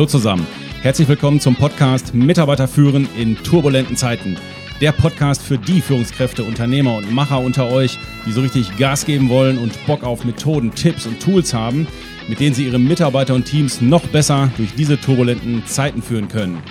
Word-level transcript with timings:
Hallo 0.00 0.08
zusammen. 0.08 0.46
Herzlich 0.80 1.08
willkommen 1.08 1.40
zum 1.40 1.56
Podcast 1.56 2.14
Mitarbeiter 2.14 2.66
führen 2.66 3.06
in 3.18 3.36
turbulenten 3.36 3.98
Zeiten. 3.98 4.38
Der 4.80 4.92
Podcast 4.92 5.42
für 5.42 5.58
die 5.58 5.82
Führungskräfte, 5.82 6.42
Unternehmer 6.42 6.96
und 6.96 7.12
Macher 7.12 7.38
unter 7.38 7.70
euch, 7.70 7.98
die 8.24 8.32
so 8.32 8.40
richtig 8.40 8.78
Gas 8.78 9.04
geben 9.04 9.28
wollen 9.28 9.58
und 9.58 9.74
Bock 9.86 10.02
auf 10.02 10.24
Methoden, 10.24 10.70
Tipps 10.74 11.04
und 11.04 11.20
Tools 11.20 11.52
haben, 11.52 11.86
mit 12.28 12.40
denen 12.40 12.54
sie 12.54 12.64
ihre 12.64 12.78
Mitarbeiter 12.78 13.34
und 13.34 13.44
Teams 13.44 13.82
noch 13.82 14.06
besser 14.06 14.50
durch 14.56 14.74
diese 14.74 14.98
turbulenten 14.98 15.66
Zeiten 15.66 16.00
führen 16.00 16.28
können. 16.28 16.62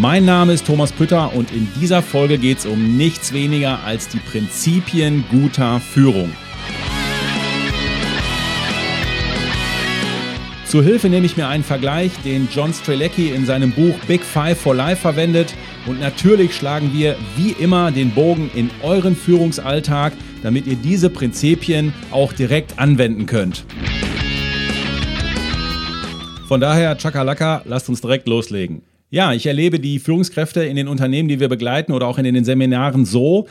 Mein 0.00 0.24
Name 0.24 0.54
ist 0.54 0.66
Thomas 0.66 0.90
Pütter 0.90 1.34
und 1.34 1.52
in 1.52 1.68
dieser 1.78 2.00
Folge 2.00 2.38
geht 2.38 2.58
es 2.58 2.66
um 2.66 2.96
nichts 2.96 3.34
weniger 3.34 3.84
als 3.84 4.08
die 4.08 4.20
Prinzipien 4.20 5.22
guter 5.30 5.80
Führung. 5.80 6.32
Zur 10.64 10.82
Hilfe 10.82 11.10
nehme 11.10 11.26
ich 11.26 11.36
mir 11.36 11.46
einen 11.46 11.62
Vergleich, 11.62 12.10
den 12.24 12.48
John 12.50 12.72
Strelecki 12.72 13.32
in 13.32 13.44
seinem 13.44 13.70
Buch 13.72 13.94
Big 14.08 14.22
Five 14.22 14.58
for 14.58 14.74
Life 14.74 15.02
verwendet. 15.02 15.52
Und 15.86 16.00
natürlich 16.00 16.56
schlagen 16.56 16.94
wir 16.94 17.14
wie 17.36 17.50
immer 17.50 17.92
den 17.92 18.12
Bogen 18.12 18.50
in 18.54 18.70
euren 18.80 19.14
Führungsalltag, 19.14 20.14
damit 20.42 20.66
ihr 20.66 20.76
diese 20.76 21.10
Prinzipien 21.10 21.92
auch 22.10 22.32
direkt 22.32 22.78
anwenden 22.78 23.26
könnt. 23.26 23.66
Von 26.48 26.62
daher, 26.62 26.96
Chakalaka, 26.96 27.60
lasst 27.66 27.90
uns 27.90 28.00
direkt 28.00 28.26
loslegen. 28.26 28.80
Ja, 29.12 29.34
ich 29.34 29.44
erlebe 29.44 29.78
die 29.78 29.98
Führungskräfte 29.98 30.64
in 30.64 30.74
den 30.74 30.88
Unternehmen, 30.88 31.28
die 31.28 31.38
wir 31.38 31.50
begleiten 31.50 31.92
oder 31.92 32.06
auch 32.06 32.16
in 32.16 32.24
den 32.24 32.46
Seminaren 32.46 33.04
so, 33.04 33.46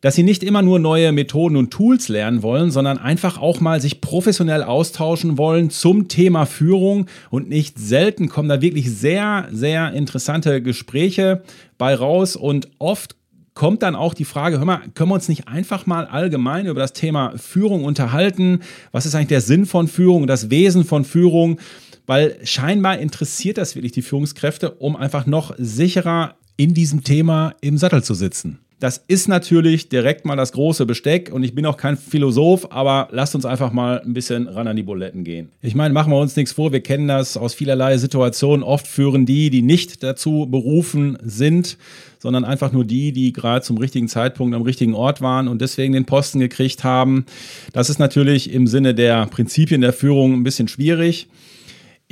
dass 0.00 0.14
sie 0.14 0.22
nicht 0.22 0.42
immer 0.42 0.62
nur 0.62 0.78
neue 0.78 1.12
Methoden 1.12 1.56
und 1.56 1.70
Tools 1.70 2.08
lernen 2.08 2.42
wollen, 2.42 2.70
sondern 2.70 2.96
einfach 2.96 3.38
auch 3.38 3.60
mal 3.60 3.78
sich 3.78 4.00
professionell 4.00 4.62
austauschen 4.62 5.36
wollen 5.36 5.68
zum 5.68 6.08
Thema 6.08 6.46
Führung 6.46 7.08
und 7.28 7.50
nicht 7.50 7.78
selten 7.78 8.30
kommen 8.30 8.48
da 8.48 8.62
wirklich 8.62 8.90
sehr, 8.90 9.48
sehr 9.52 9.92
interessante 9.92 10.62
Gespräche 10.62 11.42
bei 11.76 11.94
raus 11.94 12.34
und 12.34 12.68
oft 12.78 13.14
kommt 13.52 13.82
dann 13.82 13.94
auch 13.94 14.14
die 14.14 14.24
Frage, 14.24 14.56
hör 14.56 14.64
mal, 14.64 14.80
können 14.94 15.10
wir 15.10 15.14
uns 15.16 15.28
nicht 15.28 15.46
einfach 15.46 15.84
mal 15.84 16.06
allgemein 16.06 16.64
über 16.64 16.80
das 16.80 16.94
Thema 16.94 17.34
Führung 17.36 17.84
unterhalten? 17.84 18.60
Was 18.92 19.04
ist 19.04 19.14
eigentlich 19.14 19.28
der 19.28 19.42
Sinn 19.42 19.66
von 19.66 19.88
Führung, 19.88 20.26
das 20.26 20.48
Wesen 20.48 20.86
von 20.86 21.04
Führung? 21.04 21.58
Weil 22.06 22.38
scheinbar 22.44 22.98
interessiert 22.98 23.58
das 23.58 23.74
wirklich 23.74 23.92
die 23.92 24.02
Führungskräfte, 24.02 24.72
um 24.72 24.96
einfach 24.96 25.26
noch 25.26 25.54
sicherer 25.58 26.36
in 26.56 26.74
diesem 26.74 27.04
Thema 27.04 27.54
im 27.60 27.78
Sattel 27.78 28.02
zu 28.02 28.14
sitzen. 28.14 28.58
Das 28.82 29.04
ist 29.06 29.28
natürlich 29.28 29.90
direkt 29.90 30.26
mal 30.26 30.34
das 30.34 30.50
große 30.50 30.86
Besteck 30.86 31.30
und 31.32 31.44
ich 31.44 31.54
bin 31.54 31.64
auch 31.66 31.76
kein 31.76 31.96
Philosoph, 31.96 32.66
aber 32.72 33.06
lasst 33.12 33.36
uns 33.36 33.44
einfach 33.44 33.70
mal 33.70 34.00
ein 34.00 34.12
bisschen 34.12 34.48
ran 34.48 34.66
an 34.66 34.74
die 34.74 34.82
Buletten 34.82 35.22
gehen. 35.22 35.52
Ich 35.60 35.76
meine, 35.76 35.94
machen 35.94 36.12
wir 36.12 36.18
uns 36.18 36.34
nichts 36.34 36.50
vor, 36.50 36.72
wir 36.72 36.80
kennen 36.80 37.06
das 37.06 37.36
aus 37.36 37.54
vielerlei 37.54 37.96
Situationen. 37.96 38.64
Oft 38.64 38.88
führen 38.88 39.24
die, 39.24 39.50
die 39.50 39.62
nicht 39.62 40.02
dazu 40.02 40.48
berufen 40.50 41.16
sind, 41.22 41.78
sondern 42.18 42.44
einfach 42.44 42.72
nur 42.72 42.84
die, 42.84 43.12
die 43.12 43.32
gerade 43.32 43.64
zum 43.64 43.78
richtigen 43.78 44.08
Zeitpunkt 44.08 44.52
am 44.52 44.62
richtigen 44.62 44.94
Ort 44.94 45.20
waren 45.20 45.46
und 45.46 45.62
deswegen 45.62 45.92
den 45.92 46.04
Posten 46.04 46.40
gekriegt 46.40 46.82
haben. 46.82 47.24
Das 47.72 47.88
ist 47.88 48.00
natürlich 48.00 48.52
im 48.52 48.66
Sinne 48.66 48.96
der 48.96 49.26
Prinzipien 49.26 49.80
der 49.80 49.92
Führung 49.92 50.32
ein 50.32 50.42
bisschen 50.42 50.66
schwierig. 50.66 51.28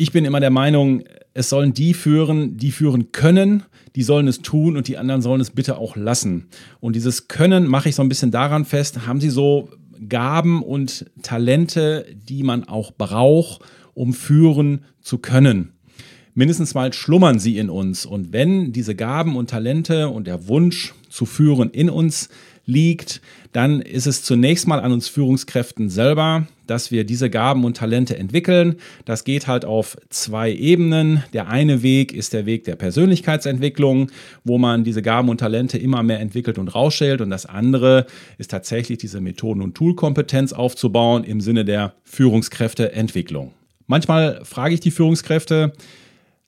Ich 0.00 0.12
bin 0.12 0.24
immer 0.24 0.40
der 0.40 0.48
Meinung, 0.48 1.04
es 1.34 1.50
sollen 1.50 1.74
die 1.74 1.92
führen, 1.92 2.56
die 2.56 2.72
führen 2.72 3.12
können, 3.12 3.64
die 3.96 4.02
sollen 4.02 4.28
es 4.28 4.40
tun 4.40 4.78
und 4.78 4.88
die 4.88 4.96
anderen 4.96 5.20
sollen 5.20 5.42
es 5.42 5.50
bitte 5.50 5.76
auch 5.76 5.94
lassen. 5.94 6.46
Und 6.80 6.96
dieses 6.96 7.28
Können 7.28 7.66
mache 7.66 7.90
ich 7.90 7.96
so 7.96 8.00
ein 8.00 8.08
bisschen 8.08 8.30
daran 8.30 8.64
fest, 8.64 9.06
haben 9.06 9.20
sie 9.20 9.28
so 9.28 9.68
Gaben 10.08 10.62
und 10.62 11.04
Talente, 11.20 12.06
die 12.14 12.42
man 12.42 12.64
auch 12.64 12.92
braucht, 12.92 13.60
um 13.92 14.14
führen 14.14 14.86
zu 15.02 15.18
können. 15.18 15.72
Mindestens 16.32 16.72
mal 16.72 16.94
schlummern 16.94 17.38
sie 17.38 17.58
in 17.58 17.68
uns. 17.68 18.06
Und 18.06 18.32
wenn 18.32 18.72
diese 18.72 18.94
Gaben 18.94 19.36
und 19.36 19.50
Talente 19.50 20.08
und 20.08 20.26
der 20.26 20.48
Wunsch 20.48 20.94
zu 21.10 21.26
führen 21.26 21.68
in 21.68 21.90
uns 21.90 22.30
liegt, 22.64 23.20
dann 23.52 23.82
ist 23.82 24.06
es 24.06 24.22
zunächst 24.22 24.66
mal 24.66 24.80
an 24.80 24.92
uns 24.92 25.08
Führungskräften 25.08 25.90
selber, 25.90 26.46
dass 26.70 26.92
wir 26.92 27.04
diese 27.04 27.28
Gaben 27.28 27.64
und 27.64 27.76
Talente 27.76 28.16
entwickeln. 28.16 28.76
Das 29.04 29.24
geht 29.24 29.48
halt 29.48 29.64
auf 29.64 29.96
zwei 30.08 30.52
Ebenen. 30.52 31.24
Der 31.32 31.48
eine 31.48 31.82
Weg 31.82 32.12
ist 32.12 32.32
der 32.32 32.46
Weg 32.46 32.64
der 32.64 32.76
Persönlichkeitsentwicklung, 32.76 34.10
wo 34.44 34.56
man 34.56 34.84
diese 34.84 35.02
Gaben 35.02 35.28
und 35.28 35.38
Talente 35.38 35.78
immer 35.78 36.02
mehr 36.04 36.20
entwickelt 36.20 36.58
und 36.58 36.68
rausschält. 36.68 37.20
Und 37.20 37.30
das 37.30 37.44
andere 37.44 38.06
ist 38.38 38.52
tatsächlich 38.52 38.98
diese 38.98 39.20
Methoden- 39.20 39.62
und 39.62 39.74
Toolkompetenz 39.74 40.52
aufzubauen 40.52 41.24
im 41.24 41.40
Sinne 41.40 41.64
der 41.64 41.94
Führungskräfteentwicklung. 42.04 43.52
Manchmal 43.88 44.44
frage 44.44 44.74
ich 44.74 44.80
die 44.80 44.92
Führungskräfte, 44.92 45.72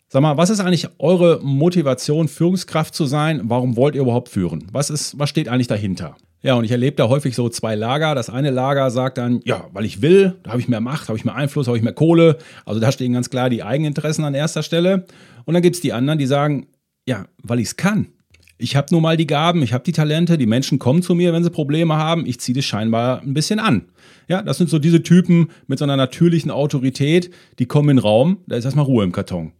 Sag 0.08 0.20
mal, 0.20 0.36
was 0.36 0.50
ist 0.50 0.60
eigentlich 0.60 0.88
eure 0.98 1.40
Motivation, 1.42 2.28
Führungskraft 2.28 2.94
zu 2.94 3.06
sein? 3.06 3.40
Warum 3.44 3.76
wollt 3.76 3.94
ihr 3.94 4.02
überhaupt 4.02 4.28
führen? 4.28 4.66
Was, 4.70 4.90
ist, 4.90 5.18
was 5.18 5.30
steht 5.30 5.48
eigentlich 5.48 5.68
dahinter? 5.68 6.16
Ja, 6.42 6.54
und 6.54 6.64
ich 6.64 6.72
erlebe 6.72 6.96
da 6.96 7.08
häufig 7.08 7.36
so 7.36 7.48
zwei 7.48 7.76
Lager. 7.76 8.14
Das 8.14 8.28
eine 8.28 8.50
Lager 8.50 8.90
sagt 8.90 9.18
dann, 9.18 9.40
ja, 9.44 9.68
weil 9.72 9.84
ich 9.84 10.02
will, 10.02 10.36
da 10.42 10.50
habe 10.50 10.60
ich 10.60 10.68
mehr 10.68 10.80
Macht, 10.80 11.08
habe 11.08 11.16
ich 11.16 11.24
mehr 11.24 11.36
Einfluss, 11.36 11.68
habe 11.68 11.76
ich 11.76 11.84
mehr 11.84 11.92
Kohle. 11.92 12.38
Also 12.64 12.80
da 12.80 12.90
stehen 12.90 13.12
ganz 13.12 13.30
klar 13.30 13.48
die 13.48 13.62
Eigeninteressen 13.62 14.24
an 14.24 14.34
erster 14.34 14.64
Stelle. 14.64 15.06
Und 15.44 15.54
dann 15.54 15.62
gibt 15.62 15.76
es 15.76 15.82
die 15.82 15.92
anderen, 15.92 16.18
die 16.18 16.26
sagen, 16.26 16.66
ja, 17.06 17.26
weil 17.42 17.60
ich 17.60 17.68
es 17.68 17.76
kann. 17.76 18.08
Ich 18.58 18.76
habe 18.76 18.88
nun 18.90 19.02
mal 19.02 19.16
die 19.16 19.26
Gaben, 19.26 19.62
ich 19.62 19.72
habe 19.72 19.84
die 19.84 19.92
Talente, 19.92 20.38
die 20.38 20.46
Menschen 20.46 20.78
kommen 20.78 21.02
zu 21.02 21.14
mir, 21.14 21.32
wenn 21.32 21.42
sie 21.42 21.50
Probleme 21.50 21.96
haben. 21.96 22.26
Ich 22.26 22.38
ziehe 22.40 22.54
das 22.54 22.64
scheinbar 22.64 23.20
ein 23.20 23.34
bisschen 23.34 23.58
an. 23.58 23.88
Ja, 24.28 24.42
das 24.42 24.58
sind 24.58 24.70
so 24.70 24.78
diese 24.78 25.02
Typen 25.02 25.48
mit 25.66 25.78
so 25.78 25.84
einer 25.84 25.96
natürlichen 25.96 26.50
Autorität, 26.50 27.30
die 27.58 27.66
kommen 27.66 27.90
in 27.90 27.96
den 27.96 28.02
Raum, 28.02 28.38
da 28.46 28.56
ist 28.56 28.64
erstmal 28.64 28.84
Ruhe 28.84 29.04
im 29.04 29.12
Karton. 29.12 29.52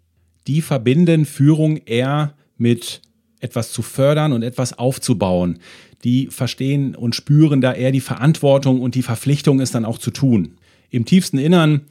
Die 0.46 0.62
verbinden 0.62 1.26
Führung 1.26 1.78
eher 1.78 2.34
mit 2.56 3.02
etwas 3.40 3.72
zu 3.72 3.82
fördern 3.82 4.32
und 4.32 4.42
etwas 4.44 4.78
aufzubauen 4.78 5.58
die 6.04 6.28
verstehen 6.28 6.94
und 6.94 7.14
spüren 7.14 7.60
da 7.60 7.72
eher 7.72 7.92
die 7.92 8.00
Verantwortung 8.00 8.80
und 8.80 8.94
die 8.94 9.02
Verpflichtung, 9.02 9.60
es 9.60 9.70
dann 9.70 9.84
auch 9.84 9.98
zu 9.98 10.10
tun. 10.10 10.56
Im 10.90 11.04
tiefsten 11.04 11.38
Innern 11.38 11.82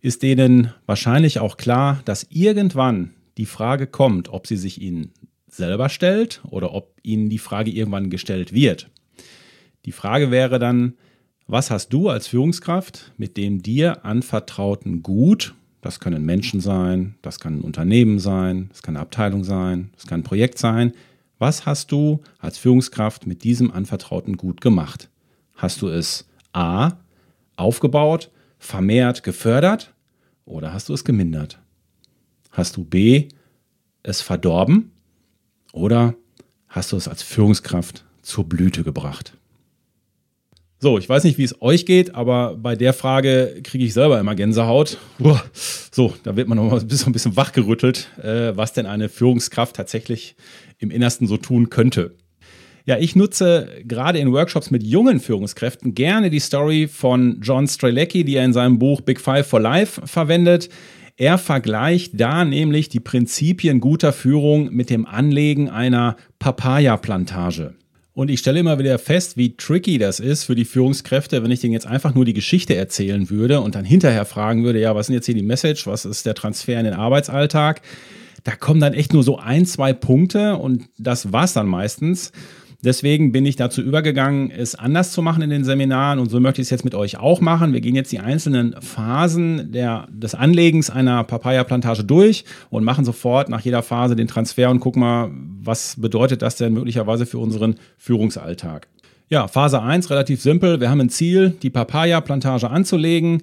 ist 0.00 0.22
denen 0.22 0.72
wahrscheinlich 0.86 1.38
auch 1.40 1.56
klar, 1.56 2.00
dass 2.04 2.26
irgendwann 2.30 3.10
die 3.36 3.46
Frage 3.46 3.86
kommt, 3.86 4.28
ob 4.30 4.46
sie 4.46 4.56
sich 4.56 4.80
ihnen 4.80 5.12
selber 5.48 5.88
stellt 5.88 6.40
oder 6.48 6.72
ob 6.74 6.96
ihnen 7.02 7.28
die 7.28 7.38
Frage 7.38 7.70
irgendwann 7.70 8.10
gestellt 8.10 8.52
wird. 8.52 8.88
Die 9.84 9.92
Frage 9.92 10.30
wäre 10.30 10.58
dann, 10.58 10.94
was 11.46 11.70
hast 11.70 11.88
du 11.92 12.08
als 12.08 12.28
Führungskraft 12.28 13.12
mit 13.16 13.36
dem 13.36 13.62
dir 13.62 14.04
anvertrauten 14.04 15.02
Gut, 15.02 15.54
das 15.80 15.98
können 15.98 16.24
Menschen 16.24 16.60
sein, 16.60 17.16
das 17.22 17.40
kann 17.40 17.58
ein 17.58 17.62
Unternehmen 17.62 18.18
sein, 18.18 18.68
das 18.70 18.82
kann 18.82 18.96
eine 18.96 19.02
Abteilung 19.02 19.44
sein, 19.44 19.90
das 19.94 20.06
kann 20.06 20.20
ein 20.20 20.24
Projekt 20.24 20.58
sein, 20.58 20.92
was 21.40 21.66
hast 21.66 21.90
du 21.90 22.20
als 22.38 22.58
Führungskraft 22.58 23.26
mit 23.26 23.42
diesem 23.42 23.72
anvertrauten 23.72 24.36
Gut 24.36 24.60
gemacht? 24.60 25.08
Hast 25.56 25.82
du 25.82 25.88
es 25.88 26.28
A 26.52 26.92
aufgebaut, 27.56 28.30
vermehrt, 28.58 29.22
gefördert 29.22 29.94
oder 30.44 30.72
hast 30.72 30.90
du 30.90 30.94
es 30.94 31.04
gemindert? 31.04 31.58
Hast 32.50 32.76
du 32.76 32.84
B 32.84 33.28
es 34.02 34.20
verdorben 34.20 34.92
oder 35.72 36.14
hast 36.68 36.92
du 36.92 36.96
es 36.96 37.08
als 37.08 37.22
Führungskraft 37.22 38.04
zur 38.20 38.44
Blüte 38.44 38.84
gebracht? 38.84 39.36
So, 40.82 40.96
ich 40.96 41.06
weiß 41.06 41.24
nicht, 41.24 41.36
wie 41.36 41.44
es 41.44 41.60
euch 41.60 41.84
geht, 41.84 42.14
aber 42.14 42.56
bei 42.56 42.74
der 42.74 42.94
Frage 42.94 43.60
kriege 43.62 43.84
ich 43.84 43.92
selber 43.92 44.18
immer 44.18 44.34
Gänsehaut. 44.34 44.96
So, 45.92 46.14
da 46.22 46.36
wird 46.36 46.48
man 46.48 46.56
noch 46.56 46.70
mal 46.70 46.80
ein 46.80 46.88
bisschen, 46.88 47.10
ein 47.10 47.12
bisschen 47.12 47.36
wachgerüttelt, 47.36 48.08
äh, 48.22 48.56
was 48.56 48.72
denn 48.72 48.86
eine 48.86 49.10
Führungskraft 49.10 49.76
tatsächlich 49.76 50.36
im 50.78 50.90
Innersten 50.90 51.26
so 51.26 51.36
tun 51.36 51.68
könnte. 51.68 52.14
Ja, 52.86 52.96
ich 52.96 53.14
nutze 53.14 53.68
gerade 53.84 54.20
in 54.20 54.32
Workshops 54.32 54.70
mit 54.70 54.82
jungen 54.82 55.20
Führungskräften 55.20 55.94
gerne 55.94 56.30
die 56.30 56.40
Story 56.40 56.88
von 56.88 57.40
John 57.42 57.68
Strelecki, 57.68 58.24
die 58.24 58.36
er 58.36 58.46
in 58.46 58.54
seinem 58.54 58.78
Buch 58.78 59.02
Big 59.02 59.20
Five 59.20 59.46
for 59.46 59.60
Life 59.60 60.06
verwendet. 60.06 60.70
Er 61.18 61.36
vergleicht 61.36 62.18
da 62.18 62.46
nämlich 62.46 62.88
die 62.88 63.00
Prinzipien 63.00 63.80
guter 63.80 64.14
Führung 64.14 64.72
mit 64.72 64.88
dem 64.88 65.04
Anlegen 65.04 65.68
einer 65.68 66.16
Papaya-Plantage. 66.38 67.74
Und 68.20 68.28
ich 68.30 68.40
stelle 68.40 68.60
immer 68.60 68.78
wieder 68.78 68.98
fest, 68.98 69.38
wie 69.38 69.56
tricky 69.56 69.96
das 69.96 70.20
ist 70.20 70.44
für 70.44 70.54
die 70.54 70.66
Führungskräfte, 70.66 71.42
wenn 71.42 71.50
ich 71.50 71.60
denen 71.60 71.72
jetzt 71.72 71.86
einfach 71.86 72.14
nur 72.14 72.26
die 72.26 72.34
Geschichte 72.34 72.74
erzählen 72.74 73.30
würde 73.30 73.62
und 73.62 73.74
dann 73.74 73.86
hinterher 73.86 74.26
fragen 74.26 74.62
würde, 74.62 74.78
ja, 74.78 74.94
was 74.94 75.06
sind 75.06 75.14
jetzt 75.14 75.24
hier 75.24 75.34
die 75.34 75.42
Message, 75.42 75.86
was 75.86 76.04
ist 76.04 76.26
der 76.26 76.34
Transfer 76.34 76.78
in 76.78 76.84
den 76.84 76.92
Arbeitsalltag? 76.92 77.80
Da 78.44 78.56
kommen 78.56 78.78
dann 78.78 78.92
echt 78.92 79.14
nur 79.14 79.22
so 79.22 79.38
ein, 79.38 79.64
zwei 79.64 79.94
Punkte 79.94 80.56
und 80.56 80.84
das 80.98 81.32
war's 81.32 81.54
dann 81.54 81.66
meistens. 81.66 82.32
Deswegen 82.82 83.30
bin 83.30 83.44
ich 83.44 83.56
dazu 83.56 83.82
übergegangen, 83.82 84.50
es 84.50 84.74
anders 84.74 85.12
zu 85.12 85.20
machen 85.20 85.42
in 85.42 85.50
den 85.50 85.64
Seminaren 85.64 86.18
und 86.18 86.30
so 86.30 86.40
möchte 86.40 86.62
ich 86.62 86.66
es 86.66 86.70
jetzt 86.70 86.84
mit 86.84 86.94
euch 86.94 87.18
auch 87.18 87.42
machen. 87.42 87.74
Wir 87.74 87.82
gehen 87.82 87.94
jetzt 87.94 88.10
die 88.10 88.20
einzelnen 88.20 88.74
Phasen 88.80 89.70
der, 89.70 90.08
des 90.10 90.34
Anlegens 90.34 90.88
einer 90.88 91.22
Papaya-Plantage 91.24 92.04
durch 92.04 92.44
und 92.70 92.84
machen 92.84 93.04
sofort 93.04 93.50
nach 93.50 93.60
jeder 93.60 93.82
Phase 93.82 94.16
den 94.16 94.28
Transfer 94.28 94.70
und 94.70 94.80
gucken 94.80 95.00
mal, 95.00 95.30
was 95.62 95.96
bedeutet 96.00 96.40
das 96.40 96.56
denn 96.56 96.72
möglicherweise 96.72 97.26
für 97.26 97.38
unseren 97.38 97.74
Führungsalltag. 97.98 98.88
Ja, 99.28 99.46
Phase 99.46 99.82
1 99.82 100.08
relativ 100.08 100.40
simpel. 100.40 100.80
Wir 100.80 100.88
haben 100.88 101.02
ein 101.02 101.10
Ziel, 101.10 101.50
die 101.62 101.70
Papaya-Plantage 101.70 102.70
anzulegen. 102.70 103.42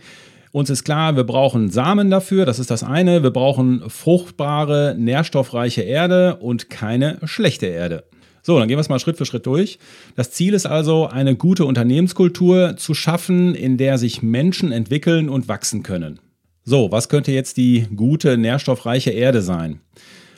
Uns 0.52 0.72
ist 0.72 0.84
klar, 0.84 1.16
wir 1.16 1.26
brauchen 1.26 1.70
Samen 1.70 2.10
dafür, 2.10 2.48
das 2.48 2.58
ist 2.58 2.72
das 2.72 2.84
eine. 2.84 3.22
Wir 3.22 3.30
brauchen 3.30 3.84
fruchtbare, 3.88 4.96
nährstoffreiche 4.98 5.84
Erde 5.84 6.38
und 6.38 6.72
keine 6.72 7.20
schlechte 7.26 7.68
Erde. 7.68 8.04
So, 8.48 8.58
dann 8.58 8.70
gehen 8.70 8.78
wir 8.78 8.82
es 8.82 8.88
mal 8.88 8.98
Schritt 8.98 9.18
für 9.18 9.26
Schritt 9.26 9.46
durch. 9.46 9.78
Das 10.16 10.32
Ziel 10.32 10.54
ist 10.54 10.66
also, 10.66 11.06
eine 11.06 11.36
gute 11.36 11.66
Unternehmenskultur 11.66 12.78
zu 12.78 12.94
schaffen, 12.94 13.54
in 13.54 13.76
der 13.76 13.98
sich 13.98 14.22
Menschen 14.22 14.72
entwickeln 14.72 15.28
und 15.28 15.50
wachsen 15.50 15.84
können. 15.84 16.22
So, 16.64 16.90
was 16.90 17.10
könnte 17.10 17.34
jetzt 17.34 17.58
die 17.58 17.88
gute, 17.94 18.38
nährstoffreiche 18.38 19.10
Erde 19.10 19.42
sein? 19.42 19.82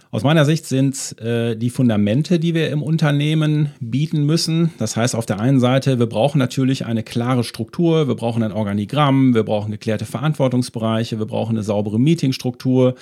Aus 0.10 0.24
meiner 0.24 0.44
Sicht 0.44 0.66
sind 0.66 1.22
äh, 1.22 1.56
die 1.56 1.70
Fundamente, 1.70 2.40
die 2.40 2.56
wir 2.56 2.72
im 2.72 2.82
Unternehmen 2.82 3.74
bieten 3.80 4.26
müssen. 4.26 4.72
Das 4.80 4.98
heißt, 4.98 5.16
auf 5.16 5.28
der 5.28 5.40
einen 5.40 5.60
Seite, 5.60 6.00
wir 6.00 6.08
brauchen 6.08 6.40
natürlich 6.40 6.88
eine 6.88 7.04
klare 7.04 7.44
Struktur, 7.44 8.08
wir 8.08 8.16
brauchen 8.16 8.42
ein 8.42 8.54
Organigramm, 8.54 9.36
wir 9.36 9.44
brauchen 9.44 9.70
geklärte 9.70 10.06
Verantwortungsbereiche, 10.06 11.20
wir 11.20 11.28
brauchen 11.28 11.58
eine 11.58 11.64
saubere 11.64 12.00
Meetingstruktur 12.00 12.96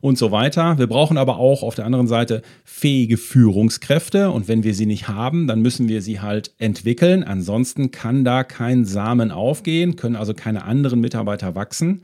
und 0.00 0.18
so 0.18 0.30
weiter. 0.30 0.78
Wir 0.78 0.86
brauchen 0.86 1.18
aber 1.18 1.38
auch 1.38 1.62
auf 1.62 1.74
der 1.74 1.84
anderen 1.84 2.06
Seite 2.06 2.42
fähige 2.64 3.16
Führungskräfte 3.16 4.30
und 4.30 4.48
wenn 4.48 4.62
wir 4.62 4.74
sie 4.74 4.86
nicht 4.86 5.08
haben, 5.08 5.46
dann 5.46 5.60
müssen 5.60 5.88
wir 5.88 6.02
sie 6.02 6.20
halt 6.20 6.52
entwickeln. 6.58 7.24
Ansonsten 7.24 7.90
kann 7.90 8.24
da 8.24 8.44
kein 8.44 8.84
Samen 8.84 9.30
aufgehen, 9.30 9.96
können 9.96 10.16
also 10.16 10.34
keine 10.34 10.64
anderen 10.64 11.00
Mitarbeiter 11.00 11.54
wachsen. 11.54 12.02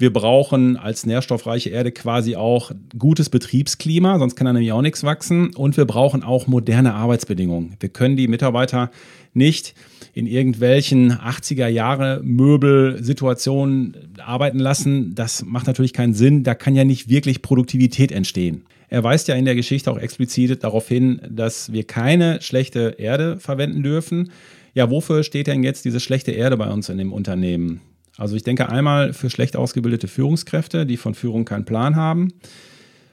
Wir 0.00 0.14
brauchen 0.14 0.78
als 0.78 1.04
nährstoffreiche 1.04 1.68
Erde 1.68 1.92
quasi 1.92 2.34
auch 2.34 2.70
gutes 2.98 3.28
Betriebsklima, 3.28 4.18
sonst 4.18 4.34
kann 4.34 4.46
da 4.46 4.54
nämlich 4.54 4.72
auch 4.72 4.80
nichts 4.80 5.04
wachsen. 5.04 5.54
Und 5.54 5.76
wir 5.76 5.84
brauchen 5.84 6.22
auch 6.22 6.46
moderne 6.46 6.94
Arbeitsbedingungen. 6.94 7.76
Wir 7.80 7.90
können 7.90 8.16
die 8.16 8.26
Mitarbeiter 8.26 8.90
nicht 9.34 9.74
in 10.14 10.26
irgendwelchen 10.26 11.12
80er 11.12 11.66
Jahre 11.66 12.22
Möbelsituationen 12.24 13.94
arbeiten 14.24 14.58
lassen. 14.58 15.14
Das 15.14 15.44
macht 15.44 15.66
natürlich 15.66 15.92
keinen 15.92 16.14
Sinn. 16.14 16.44
Da 16.44 16.54
kann 16.54 16.74
ja 16.74 16.84
nicht 16.84 17.10
wirklich 17.10 17.42
Produktivität 17.42 18.10
entstehen. 18.10 18.62
Er 18.88 19.04
weist 19.04 19.28
ja 19.28 19.34
in 19.34 19.44
der 19.44 19.54
Geschichte 19.54 19.90
auch 19.90 19.98
explizit 19.98 20.64
darauf 20.64 20.88
hin, 20.88 21.20
dass 21.28 21.74
wir 21.74 21.84
keine 21.84 22.40
schlechte 22.40 22.94
Erde 22.96 23.38
verwenden 23.38 23.82
dürfen. 23.82 24.30
Ja, 24.72 24.88
wofür 24.88 25.24
steht 25.24 25.46
denn 25.46 25.62
jetzt 25.62 25.84
diese 25.84 26.00
schlechte 26.00 26.30
Erde 26.30 26.56
bei 26.56 26.70
uns 26.70 26.88
in 26.88 26.96
dem 26.96 27.12
Unternehmen? 27.12 27.82
Also 28.16 28.36
ich 28.36 28.42
denke 28.42 28.68
einmal 28.68 29.12
für 29.12 29.30
schlecht 29.30 29.56
ausgebildete 29.56 30.08
Führungskräfte, 30.08 30.86
die 30.86 30.96
von 30.96 31.14
Führung 31.14 31.44
keinen 31.44 31.64
Plan 31.64 31.96
haben, 31.96 32.32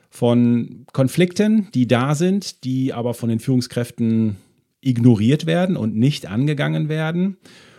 von 0.10 0.86
Konflikten, 0.94 1.68
die 1.74 1.88
da 1.88 2.16
sind, 2.16 2.64
die 2.64 2.94
aber 2.94 3.14
von 3.14 3.30
den 3.30 3.40
Führungskräften 3.40 4.38
ignoriert 4.82 5.46
werden 5.46 5.78
und 5.78 5.96
nicht 5.96 6.26
angegangen 6.26 6.90
werden, 6.90 7.38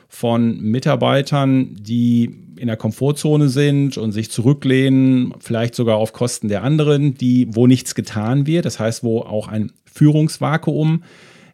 von 0.09 0.59
Mitarbeitern, 0.61 1.76
die 1.79 2.35
in 2.56 2.67
der 2.67 2.76
Komfortzone 2.76 3.49
sind 3.49 3.99
und 3.99 4.12
sich 4.12 4.31
zurücklehnen, 4.31 5.35
vielleicht 5.38 5.75
sogar 5.75 5.97
auf 5.97 6.12
Kosten 6.12 6.49
der 6.49 6.65
anderen, 6.65 7.15
die 7.15 7.47
wo 7.55 7.67
nichts 7.67 7.94
getan 7.94 8.47
wird, 8.47 8.65
das 8.65 8.81
heißt, 8.81 9.05
wo 9.05 9.20
auch 9.20 9.49
ein 9.49 9.73
Führungsvakuum 9.85 11.03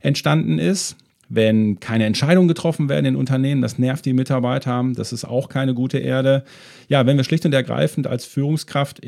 entstanden 0.01 0.59
ist 0.59 0.97
wenn 1.29 1.81
keine 1.81 2.05
Entscheidungen 2.05 2.49
getroffen 2.49 2.88
werden 2.88 3.06
in 3.06 3.17
Unternehmen, 3.17 3.62
das 3.62 3.79
nervt 3.79 4.05
die 4.05 4.12
Mitarbeiter, 4.12 4.85
das 4.94 5.12
ist 5.12 5.25
auch 5.25 5.49
keine 5.49 5.75
gute 5.75 5.99
Erde. 5.99 6.44
Ja, 6.88 7.06
wenn 7.06 7.17
wir 7.17 7.25
schlicht 7.25 7.47
und 7.47 7.55
ergreifend 7.55 8.06
als 8.06 8.25
Führungskraft 8.25 9.00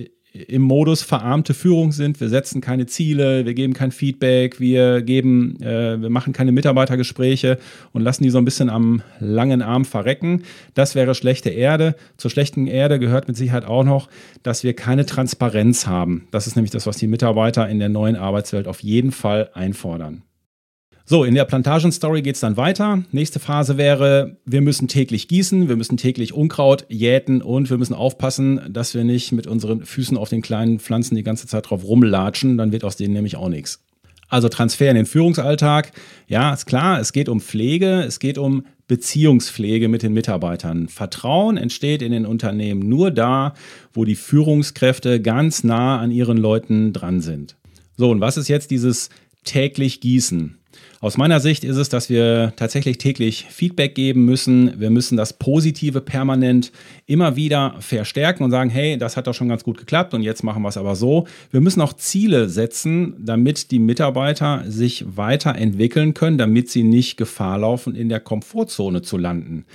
im 0.49 0.63
Modus 0.63 1.03
verarmte 1.03 1.55
Führung 1.55 1.93
sind, 1.93 2.21
wir 2.21 2.29
setzen 2.29 2.61
keine 2.61 2.87
Ziele, 2.87 3.47
wir 3.47 3.55
geben 3.55 3.73
kein 3.73 3.91
Feedback, 3.91 4.61
wir 4.61 5.03
geben, 5.03 5.61
äh, 5.63 6.01
wir 6.01 6.11
machen 6.11 6.33
keine 6.33 6.53
Mitarbeitergespräche 6.53 7.59
und 7.93 8.03
lassen 8.03 8.23
die 8.23 8.31
so 8.31 8.39
ein 8.39 8.45
bisschen 8.45 8.69
am 8.69 9.03
langen 9.19 9.63
Arm 9.63 9.85
verrecken. 9.85 10.43
Das 10.75 10.95
wäre 10.95 11.15
schlechte 11.15 11.51
Erde. 11.51 11.97
Zur 12.17 12.31
schlechten 12.31 12.67
Erde 12.67 12.99
gehört 12.99 13.29
mit 13.29 13.37
Sicherheit 13.37 13.65
auch 13.65 13.85
noch, 13.85 14.09
dass 14.43 14.63
wir 14.63 14.75
keine 14.75 15.07
Transparenz 15.07 15.87
haben. 15.87 16.29
Das 16.31 16.47
ist 16.47 16.57
nämlich 16.57 16.71
das, 16.71 16.87
was 16.87 16.99
die 16.99 17.07
Mitarbeiter 17.07 17.69
in 17.69 17.79
der 17.79 17.89
neuen 17.89 18.17
Arbeitswelt 18.17 18.69
auf 18.69 18.81
jeden 18.81 19.13
Fall 19.13 19.51
einfordern. 19.55 20.23
So, 21.09 21.23
in 21.23 21.37
der 21.37 21.45
Plantagen-Story 21.45 22.21
geht 22.21 22.35
es 22.35 22.41
dann 22.41 22.57
weiter. 22.57 23.05
Nächste 23.13 23.39
Phase 23.39 23.79
wäre, 23.79 24.39
wir 24.45 24.61
müssen 24.61 24.89
täglich 24.89 25.29
gießen, 25.29 25.69
wir 25.69 25.77
müssen 25.77 25.97
täglich 25.97 26.33
Unkraut 26.33 26.85
jäten 26.89 27.43
und 27.43 27.71
wir 27.71 27.79
müssen 27.79 27.95
aufpassen, 27.95 28.61
dass 28.71 28.93
wir 28.93 29.05
nicht 29.05 29.31
mit 29.31 29.47
unseren 29.47 29.87
Füßen 29.87 30.17
auf 30.17 30.31
den 30.31 30.43
kleinen 30.43 30.81
Pflanzen 30.81 31.15
die 31.15 31.23
ganze 31.23 31.47
Zeit 31.47 31.71
drauf 31.71 31.85
rumlatschen, 31.85 32.59
dann 32.59 32.73
wird 32.73 32.83
aus 32.83 32.97
denen 32.97 33.15
nämlich 33.15 33.37
auch 33.37 33.49
nichts. 33.49 33.85
Also 34.29 34.49
Transfer 34.49 34.91
in 34.91 34.97
den 34.97 35.07
Führungsalltag. 35.07 35.93
Ja, 36.27 36.53
ist 36.53 36.67
klar, 36.67 36.99
es 36.99 37.13
geht 37.13 37.29
um 37.29 37.41
Pflege, 37.41 38.01
es 38.01 38.19
geht 38.19 38.37
um 38.37 38.67
Beziehungspflege 38.89 39.87
mit 39.87 40.03
den 40.03 40.13
Mitarbeitern. 40.13 40.89
Vertrauen 40.89 41.57
entsteht 41.57 42.03
in 42.03 42.11
den 42.11 42.27
Unternehmen 42.27 42.89
nur 42.89 43.13
da, 43.13 43.55
wo 43.93 44.05
die 44.05 44.17
Führungskräfte 44.17 45.23
ganz 45.23 45.63
nah 45.63 46.01
an 46.01 46.11
ihren 46.11 46.37
Leuten 46.37 46.93
dran 46.93 47.21
sind. 47.21 47.55
So, 47.97 48.11
und 48.11 48.21
was 48.21 48.37
ist 48.37 48.49
jetzt 48.49 48.73
dieses 48.73 49.09
täglich 49.45 50.01
Gießen? 50.01 50.59
Aus 51.01 51.17
meiner 51.17 51.41
Sicht 51.41 51.63
ist 51.63 51.77
es, 51.77 51.89
dass 51.89 52.09
wir 52.09 52.53
tatsächlich 52.57 52.99
täglich 52.99 53.47
Feedback 53.51 53.95
geben 53.95 54.25
müssen. 54.25 54.81
Wir 54.81 54.91
müssen 54.91 55.17
das 55.17 55.35
Positive 55.35 56.01
permanent 56.01 56.73
immer 57.07 57.37
wieder 57.37 57.77
verstärken 57.81 58.45
und 58.45 58.51
sagen, 58.51 58.71
hey, 58.71 58.97
das 58.97 59.17
hat 59.17 59.27
doch 59.27 59.35
schon 59.35 59.49
ganz 59.49 59.63
gut 59.63 59.79
geklappt 59.79 60.15
und 60.15 60.23
jetzt 60.23 60.43
machen 60.43 60.63
wir 60.63 60.69
es 60.69 60.77
aber 60.77 60.97
so. 60.97 61.27
Wir 61.51 61.61
müssen 61.61 61.81
auch 61.83 61.93
Ziele 61.93 62.49
setzen, 62.49 63.15
damit 63.19 63.71
die 63.71 63.79
Mitarbeiter 63.79 64.65
sich 64.67 65.05
weiterentwickeln 65.17 66.15
können, 66.15 66.39
damit 66.39 66.71
sie 66.71 66.83
nicht 66.83 67.17
Gefahr 67.17 67.59
laufen, 67.59 67.95
in 67.95 68.09
der 68.09 68.21
Komfortzone 68.21 69.03
zu 69.03 69.19
landen. 69.19 69.67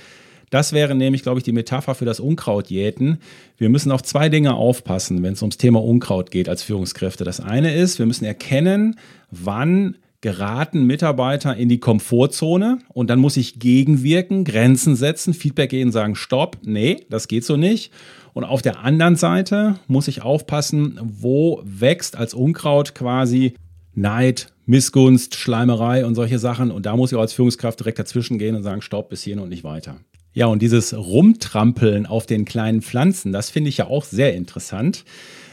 Das 0.52 0.74
wäre 0.74 0.94
nämlich, 0.94 1.22
glaube 1.22 1.38
ich, 1.38 1.44
die 1.44 1.52
Metapher 1.52 1.94
für 1.94 2.04
das 2.04 2.20
Unkrautjäten. 2.20 3.16
Wir 3.56 3.70
müssen 3.70 3.90
auf 3.90 4.02
zwei 4.02 4.28
Dinge 4.28 4.52
aufpassen, 4.52 5.22
wenn 5.22 5.32
es 5.32 5.40
ums 5.40 5.56
Thema 5.56 5.82
Unkraut 5.82 6.30
geht 6.30 6.46
als 6.46 6.62
Führungskräfte. 6.62 7.24
Das 7.24 7.40
eine 7.40 7.74
ist, 7.74 7.98
wir 7.98 8.04
müssen 8.04 8.26
erkennen, 8.26 8.98
wann 9.30 9.96
geraten 10.22 10.84
Mitarbeiter 10.84 11.56
in 11.56 11.68
die 11.68 11.80
Komfortzone 11.80 12.78
und 12.88 13.10
dann 13.10 13.18
muss 13.18 13.36
ich 13.36 13.58
gegenwirken, 13.58 14.44
Grenzen 14.44 14.96
setzen, 14.96 15.34
Feedback 15.34 15.70
geben, 15.70 15.92
sagen, 15.92 16.14
stopp, 16.14 16.58
nee, 16.62 17.04
das 17.10 17.28
geht 17.28 17.44
so 17.44 17.56
nicht. 17.56 17.92
Und 18.32 18.44
auf 18.44 18.62
der 18.62 18.78
anderen 18.80 19.16
Seite 19.16 19.78
muss 19.88 20.08
ich 20.08 20.22
aufpassen, 20.22 20.98
wo 21.02 21.60
wächst 21.64 22.16
als 22.16 22.32
Unkraut 22.32 22.94
quasi 22.94 23.54
Neid, 23.94 24.52
Missgunst, 24.64 25.34
Schleimerei 25.34 26.06
und 26.06 26.14
solche 26.14 26.38
Sachen. 26.38 26.70
Und 26.70 26.86
da 26.86 26.96
muss 26.96 27.12
ich 27.12 27.16
auch 27.18 27.22
als 27.22 27.34
Führungskraft 27.34 27.80
direkt 27.80 27.98
dazwischen 27.98 28.38
gehen 28.38 28.54
und 28.54 28.62
sagen, 28.62 28.80
stopp, 28.80 29.10
bis 29.10 29.22
hierhin 29.22 29.42
und 29.42 29.50
nicht 29.50 29.64
weiter. 29.64 29.96
Ja, 30.34 30.46
und 30.46 30.62
dieses 30.62 30.96
Rumtrampeln 30.96 32.06
auf 32.06 32.24
den 32.24 32.46
kleinen 32.46 32.80
Pflanzen, 32.80 33.32
das 33.32 33.50
finde 33.50 33.68
ich 33.68 33.76
ja 33.76 33.88
auch 33.88 34.04
sehr 34.04 34.34
interessant. 34.34 35.04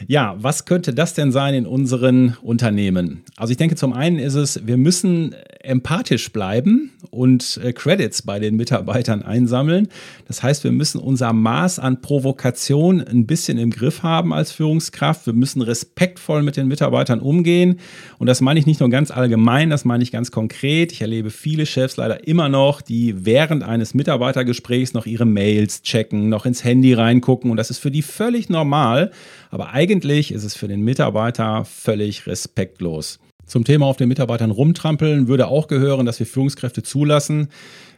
Ja, 0.07 0.35
was 0.39 0.65
könnte 0.65 0.93
das 0.93 1.13
denn 1.13 1.31
sein 1.31 1.53
in 1.53 1.65
unseren 1.65 2.37
Unternehmen? 2.41 3.23
Also 3.35 3.51
ich 3.51 3.57
denke, 3.57 3.75
zum 3.75 3.93
einen 3.93 4.19
ist 4.19 4.35
es, 4.35 4.65
wir 4.65 4.77
müssen 4.77 5.35
empathisch 5.61 6.31
bleiben 6.31 6.91
und 7.11 7.59
äh, 7.63 7.73
Credits 7.73 8.21
bei 8.21 8.39
den 8.39 8.55
Mitarbeitern 8.55 9.23
einsammeln. 9.23 9.89
Das 10.27 10.41
heißt, 10.41 10.63
wir 10.63 10.71
müssen 10.71 10.99
unser 10.99 11.33
Maß 11.33 11.79
an 11.79 12.01
Provokation 12.01 13.01
ein 13.01 13.25
bisschen 13.25 13.57
im 13.57 13.69
Griff 13.69 14.01
haben 14.03 14.33
als 14.33 14.51
Führungskraft. 14.51 15.25
Wir 15.25 15.33
müssen 15.33 15.61
respektvoll 15.61 16.43
mit 16.43 16.55
den 16.55 16.67
Mitarbeitern 16.67 17.19
umgehen. 17.19 17.79
Und 18.19 18.27
das 18.27 18.39
meine 18.39 18.59
ich 18.59 18.65
nicht 18.65 18.79
nur 18.79 18.89
ganz 18.89 19.11
allgemein, 19.11 19.69
das 19.69 19.83
meine 19.83 20.03
ich 20.03 20.11
ganz 20.11 20.31
konkret. 20.31 20.91
Ich 20.93 21.01
erlebe 21.01 21.29
viele 21.29 21.65
Chefs 21.65 21.97
leider 21.97 22.25
immer 22.25 22.47
noch, 22.47 22.81
die 22.81 23.25
während 23.25 23.63
eines 23.63 23.93
Mitarbeitergesprächs 23.93 24.93
noch 24.93 25.05
ihre 25.05 25.25
Mails 25.25 25.81
checken, 25.81 26.29
noch 26.29 26.45
ins 26.45 26.63
Handy 26.63 26.93
reingucken. 26.93 27.51
Und 27.51 27.57
das 27.57 27.69
ist 27.69 27.79
für 27.79 27.91
die 27.91 28.01
völlig 28.01 28.49
normal. 28.49 29.11
Aber 29.51 29.73
eigentlich 29.73 29.88
ist 29.89 30.43
es 30.43 30.55
für 30.55 30.67
den 30.67 30.81
Mitarbeiter 30.81 31.65
völlig 31.65 32.27
respektlos. 32.27 33.19
Zum 33.47 33.63
Thema 33.63 33.87
auf 33.87 33.97
den 33.97 34.07
Mitarbeitern 34.07 34.51
rumtrampeln 34.51 35.27
würde 35.27 35.47
auch 35.47 35.67
gehören, 35.67 36.05
dass 36.05 36.19
wir 36.19 36.27
Führungskräfte 36.27 36.83
zulassen, 36.83 37.47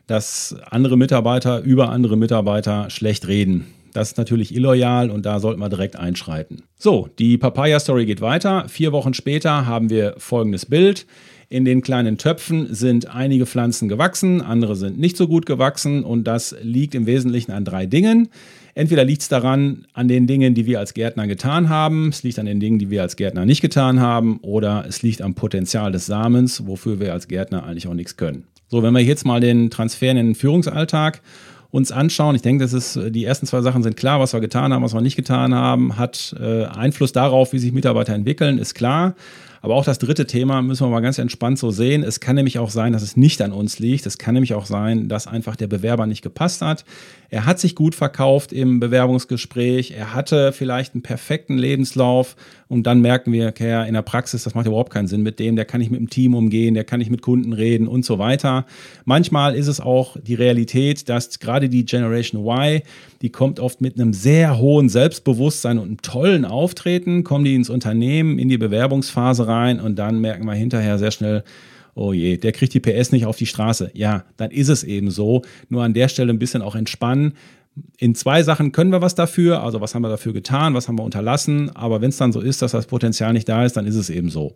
dass 0.08 0.56
andere 0.70 0.98
Mitarbeiter 0.98 1.60
über 1.60 1.90
andere 1.90 2.16
Mitarbeiter 2.16 2.90
schlecht 2.90 3.28
reden. 3.28 3.68
Das 3.92 4.12
ist 4.12 4.18
natürlich 4.18 4.56
illoyal 4.56 5.10
und 5.10 5.26
da 5.26 5.42
sollten 5.42 5.60
wir 5.60 5.68
direkt 5.68 5.98
einschreiten. 5.98 6.64
So, 6.80 7.10
die 7.20 7.38
Papaya-Story 7.38 8.06
geht 8.06 8.22
weiter. 8.22 8.70
Vier 8.70 8.94
Wochen 8.94 9.14
später 9.14 9.66
haben 9.66 9.90
wir 9.90 10.16
folgendes 10.18 10.66
Bild. 10.66 11.06
In 11.50 11.66
den 11.66 11.82
kleinen 11.82 12.18
Töpfen 12.18 12.74
sind 12.74 13.14
einige 13.14 13.46
Pflanzen 13.46 13.90
gewachsen, 13.90 14.42
andere 14.42 14.78
sind 14.78 14.98
nicht 14.98 15.18
so 15.18 15.28
gut 15.28 15.46
gewachsen 15.46 16.06
und 16.06 16.24
das 16.24 16.56
liegt 16.62 16.96
im 16.96 17.06
Wesentlichen 17.06 17.52
an 17.52 17.66
drei 17.66 17.86
Dingen. 17.86 18.30
Entweder 18.74 19.04
liegt 19.04 19.22
es 19.22 19.28
daran, 19.28 19.86
an 19.94 20.08
den 20.08 20.28
Dingen, 20.28 20.54
die 20.54 20.66
wir 20.66 20.80
als 20.80 20.94
Gärtner 20.94 21.28
getan 21.28 21.70
haben, 21.70 22.10
es 22.10 22.24
liegt 22.24 22.40
an 22.40 22.46
den 22.46 22.60
Dingen, 22.60 22.80
die 22.80 22.90
wir 22.90 23.02
als 23.02 23.16
Gärtner 23.16 23.46
nicht 23.46 23.62
getan 23.62 24.00
haben, 24.00 24.40
oder 24.42 24.86
es 24.88 25.02
liegt 25.02 25.22
am 25.22 25.34
Potenzial 25.34 25.92
des 25.92 26.06
Samens, 26.06 26.66
wofür 26.66 27.00
wir 27.00 27.14
als 27.14 27.28
Gärtner 27.28 27.64
eigentlich 27.66 27.88
auch 27.88 27.94
nichts 27.94 28.18
können. 28.18 28.46
So, 28.68 28.84
wenn 28.84 28.94
wir 28.94 29.02
jetzt 29.02 29.26
mal 29.26 29.42
den 29.42 29.70
Transfer 29.70 30.12
in 30.12 30.18
den 30.18 30.36
Führungsalltag 30.36 31.22
uns 31.72 31.92
anschauen. 31.92 32.36
Ich 32.36 32.42
denke, 32.42 32.64
das 32.64 32.74
ist, 32.74 33.00
die 33.16 33.24
ersten 33.24 33.46
zwei 33.46 33.62
Sachen 33.62 33.82
sind 33.82 33.96
klar, 33.96 34.20
was 34.20 34.34
wir 34.34 34.42
getan 34.42 34.74
haben, 34.74 34.84
was 34.84 34.94
wir 34.94 35.02
nicht 35.02 35.16
getan 35.16 35.56
haben, 35.56 35.98
hat 35.98 36.36
äh, 36.40 36.66
Einfluss 36.66 37.14
darauf, 37.14 37.54
wie 37.54 37.60
sich 37.60 37.72
Mitarbeiter 37.72 38.14
entwickeln, 38.14 38.58
ist 38.58 38.76
klar. 38.76 39.16
Aber 39.62 39.76
auch 39.76 39.86
das 39.86 40.00
dritte 40.00 40.26
Thema 40.26 40.62
müssen 40.64 40.86
wir 40.86 40.90
mal 40.90 41.02
ganz 41.02 41.20
entspannt 41.20 41.60
so 41.60 41.70
sehen. 41.70 42.04
Es 42.04 42.20
kann 42.20 42.36
nämlich 42.36 42.58
auch 42.58 42.72
sein, 42.72 42.94
dass 42.94 43.04
es 43.04 43.16
nicht 43.16 43.42
an 43.44 43.52
uns 43.52 43.78
liegt. 43.78 44.08
Es 44.08 44.18
kann 44.18 44.34
nämlich 44.34 44.56
auch 44.56 44.66
sein, 44.66 45.08
dass 45.08 45.28
einfach 45.28 45.56
der 45.56 45.68
Bewerber 45.68 46.08
nicht 46.08 46.24
gepasst 46.24 46.64
hat. 46.64 46.84
Er 47.30 47.46
hat 47.46 47.60
sich 47.60 47.76
gut 47.76 47.94
verkauft 47.94 48.52
im 48.52 48.80
Bewerbungsgespräch. 48.80 49.92
Er 49.92 50.16
hatte 50.16 50.52
vielleicht 50.52 50.96
einen 50.96 51.04
perfekten 51.04 51.60
Lebenslauf. 51.60 52.36
Und 52.68 52.88
dann 52.88 53.02
merken 53.02 53.32
wir, 53.32 53.50
okay, 53.50 53.88
in 53.88 53.94
der 53.94 54.02
Praxis, 54.02 54.44
das 54.44 54.56
macht 54.56 54.66
überhaupt 54.66 54.92
keinen 54.92 55.08
Sinn 55.08 55.22
mit 55.22 55.40
dem. 55.40 55.56
Der 55.56 55.66
kann 55.66 55.80
nicht 55.80 55.92
mit 55.92 56.00
dem 56.00 56.10
Team 56.10 56.34
umgehen, 56.34 56.74
der 56.74 56.84
kann 56.84 57.00
nicht 57.00 57.12
mit 57.12 57.22
Kunden 57.22 57.54
reden 57.54 57.88
und 57.88 58.04
so 58.04 58.18
weiter. 58.18 58.66
Manchmal 59.06 59.56
ist 59.56 59.68
es 59.68 59.80
auch 59.80 60.18
die 60.22 60.36
Realität, 60.36 61.08
dass 61.08 61.40
gerade 61.40 61.70
die 61.70 61.86
Generation 61.86 62.46
Y, 62.46 62.82
die 63.22 63.30
kommt 63.30 63.60
oft 63.60 63.80
mit 63.80 64.00
einem 64.00 64.14
sehr 64.14 64.58
hohen 64.58 64.90
Selbstbewusstsein 64.90 65.78
und 65.78 65.88
einem 65.88 66.02
tollen 66.02 66.46
Auftreten, 66.46 67.24
kommen 67.24 67.46
die 67.46 67.56
ins 67.56 67.70
Unternehmen, 67.70 68.40
in 68.40 68.50
die 68.50 68.58
Bewerbungsphase 68.58 69.48
rein 69.48 69.51
und 69.80 69.98
dann 69.98 70.20
merken 70.20 70.46
wir 70.46 70.54
hinterher 70.54 70.98
sehr 70.98 71.12
schnell, 71.12 71.44
oh 71.96 72.14
je, 72.14 72.38
der 72.38 72.52
kriegt 72.52 72.74
die 72.74 72.80
PS 72.80 73.12
nicht 73.12 73.26
auf 73.26 73.38
die 73.38 73.46
Straße. 73.46 73.92
Ja, 73.94 74.26
dann 74.38 74.52
ist 74.52 74.70
es 74.70 74.84
eben 74.84 75.12
so. 75.12 75.44
Nur 75.70 75.84
an 75.84 75.94
der 75.94 76.08
Stelle 76.08 76.32
ein 76.32 76.40
bisschen 76.40 76.62
auch 76.62 76.76
entspannen. 76.76 77.34
In 77.98 78.16
zwei 78.16 78.44
Sachen 78.44 78.72
können 78.72 78.92
wir 78.92 79.02
was 79.02 79.16
dafür, 79.16 79.64
also 79.64 79.80
was 79.80 79.96
haben 79.96 80.02
wir 80.02 80.10
dafür 80.10 80.34
getan, 80.34 80.74
was 80.74 80.88
haben 80.88 81.00
wir 81.00 81.04
unterlassen, 81.04 81.74
aber 81.74 82.02
wenn 82.02 82.10
es 82.10 82.18
dann 82.18 82.34
so 82.34 82.42
ist, 82.42 82.62
dass 82.62 82.72
das 82.72 82.86
Potenzial 82.86 83.32
nicht 83.32 83.48
da 83.48 83.64
ist, 83.64 83.78
dann 83.78 83.88
ist 83.88 83.96
es 83.96 84.10
eben 84.10 84.30
so. 84.30 84.56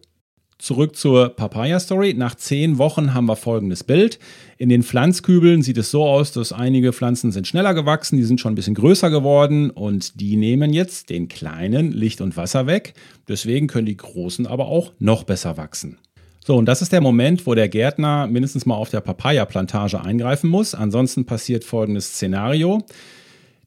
Zurück 0.57 0.95
zur 0.95 1.29
Papaya-Story. 1.29 2.13
Nach 2.13 2.35
zehn 2.35 2.77
Wochen 2.77 3.13
haben 3.13 3.25
wir 3.25 3.35
folgendes 3.35 3.83
Bild. 3.83 4.19
In 4.57 4.69
den 4.69 4.83
Pflanzkübeln 4.83 5.62
sieht 5.62 5.77
es 5.77 5.91
so 5.91 6.05
aus, 6.05 6.31
dass 6.31 6.53
einige 6.53 6.93
Pflanzen 6.93 7.33
sind 7.33 7.45
schneller 7.45 7.74
gewachsen, 7.74 8.15
die 8.15 8.24
sind 8.24 8.39
schon 8.39 8.53
ein 8.53 8.55
bisschen 8.55 8.74
größer 8.74 9.09
geworden 9.09 9.69
und 9.69 10.19
die 10.21 10.38
nehmen 10.38 10.71
jetzt 10.71 11.09
den 11.09 11.27
kleinen 11.27 11.91
Licht 11.91 12.21
und 12.21 12.38
Wasser 12.38 12.67
weg. 12.67 12.93
Deswegen 13.27 13.67
können 13.67 13.85
die 13.85 13.97
großen 13.97 14.47
aber 14.47 14.67
auch 14.67 14.93
noch 14.97 15.25
besser 15.25 15.57
wachsen. 15.57 15.97
So, 16.45 16.55
und 16.55 16.67
das 16.67 16.81
ist 16.81 16.93
der 16.93 17.01
Moment, 17.01 17.45
wo 17.47 17.53
der 17.53 17.67
Gärtner 17.67 18.27
mindestens 18.27 18.65
mal 18.65 18.75
auf 18.75 18.91
der 18.91 19.01
Papaya-Plantage 19.01 20.00
eingreifen 20.00 20.50
muss. 20.50 20.74
Ansonsten 20.74 21.25
passiert 21.25 21.63
folgendes 21.63 22.13
Szenario. 22.13 22.81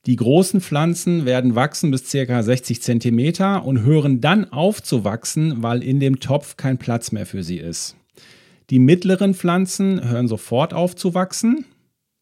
Die 0.07 0.17
großen 0.17 0.61
Pflanzen 0.61 1.25
werden 1.25 1.55
wachsen 1.55 1.91
bis 1.91 2.11
ca. 2.11 2.43
60 2.43 2.83
cm 2.83 3.63
und 3.65 3.83
hören 3.83 4.21
dann 4.21 4.51
auf 4.53 4.83
zu 4.83 5.05
wachsen, 5.05 5.63
weil 5.63 5.83
in 5.83 6.01
dem 6.01 6.21
Topf 6.21 6.57
kein 6.57 6.79
Platz 6.79 7.13
mehr 7.13 7.27
für 7.27 7.43
sie 7.43 7.59
ist. 7.59 7.97
Die 8.71 8.79
mittleren 8.79 9.35
Pflanzen 9.35 10.09
hören 10.09 10.29
sofort 10.29 10.75
auf 10.75 10.95
zu 10.95 11.15
wachsen, 11.15 11.65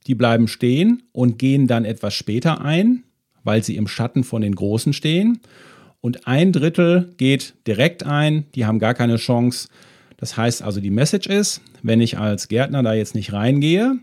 die 0.06 0.14
bleiben 0.14 0.48
stehen 0.48 1.02
und 1.12 1.38
gehen 1.38 1.66
dann 1.66 1.84
etwas 1.84 2.14
später 2.14 2.60
ein, 2.60 3.02
weil 3.42 3.62
sie 3.62 3.76
im 3.76 3.88
Schatten 3.88 4.24
von 4.24 4.42
den 4.42 4.54
großen 4.54 4.92
stehen. 4.92 5.40
Und 6.00 6.28
ein 6.28 6.52
Drittel 6.52 7.14
geht 7.16 7.54
direkt 7.66 8.04
ein, 8.04 8.46
die 8.54 8.64
haben 8.64 8.78
gar 8.78 8.94
keine 8.94 9.16
Chance. 9.16 9.68
Das 10.16 10.36
heißt 10.36 10.62
also, 10.62 10.80
die 10.80 10.90
Message 10.90 11.26
ist, 11.26 11.60
wenn 11.82 12.00
ich 12.00 12.18
als 12.18 12.48
Gärtner 12.48 12.82
da 12.82 12.94
jetzt 12.94 13.14
nicht 13.14 13.32
reingehe, 13.32 13.98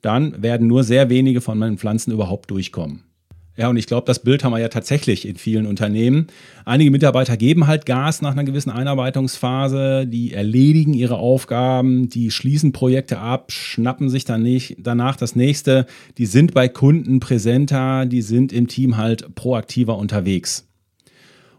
dann 0.00 0.42
werden 0.42 0.66
nur 0.66 0.82
sehr 0.84 1.10
wenige 1.10 1.40
von 1.40 1.58
meinen 1.58 1.78
Pflanzen 1.78 2.10
überhaupt 2.10 2.50
durchkommen. 2.50 3.04
Ja, 3.54 3.68
und 3.68 3.76
ich 3.76 3.86
glaube, 3.86 4.06
das 4.06 4.20
Bild 4.20 4.44
haben 4.44 4.52
wir 4.52 4.60
ja 4.60 4.68
tatsächlich 4.68 5.28
in 5.28 5.36
vielen 5.36 5.66
Unternehmen. 5.66 6.28
Einige 6.64 6.90
Mitarbeiter 6.90 7.36
geben 7.36 7.66
halt 7.66 7.84
Gas 7.84 8.22
nach 8.22 8.32
einer 8.32 8.44
gewissen 8.44 8.70
Einarbeitungsphase, 8.70 10.06
die 10.06 10.32
erledigen 10.32 10.94
ihre 10.94 11.16
Aufgaben, 11.16 12.08
die 12.08 12.30
schließen 12.30 12.72
Projekte 12.72 13.18
ab, 13.18 13.52
schnappen 13.52 14.08
sich 14.08 14.24
dann 14.24 14.42
nicht, 14.42 14.76
danach 14.78 15.16
das 15.16 15.36
nächste, 15.36 15.84
die 16.16 16.24
sind 16.24 16.54
bei 16.54 16.68
Kunden 16.68 17.20
präsenter, 17.20 18.06
die 18.06 18.22
sind 18.22 18.54
im 18.54 18.68
Team 18.68 18.96
halt 18.96 19.34
proaktiver 19.34 19.98
unterwegs. 19.98 20.66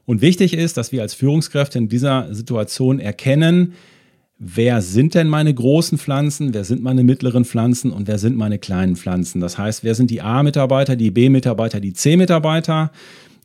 Und 0.06 0.22
wichtig 0.22 0.56
ist, 0.56 0.78
dass 0.78 0.92
wir 0.92 1.04
als 1.04 1.14
Führungskräfte 1.14 1.78
in 1.78 1.90
dieser 1.90 2.34
Situation 2.34 3.00
erkennen, 3.00 3.74
wer 4.38 4.82
sind 4.82 5.16
denn 5.16 5.28
meine 5.28 5.54
großen 5.54 5.98
Pflanzen, 5.98 6.54
wer 6.54 6.64
sind 6.64 6.82
meine 6.82 7.04
mittleren 7.04 7.46
Pflanzen 7.46 7.92
und 7.92 8.08
wer 8.08 8.18
sind 8.18 8.36
meine 8.36 8.60
kleinen 8.60 8.96
Pflanzen. 8.96 9.42
Das 9.42 9.58
heißt, 9.58 9.84
wer 9.84 9.96
sind 9.96 10.12
die 10.12 10.22
A-Mitarbeiter, 10.22 10.96
die 10.96 11.12
B-Mitarbeiter, 11.12 11.80
die 11.80 11.94
C-Mitarbeiter. 11.94 12.92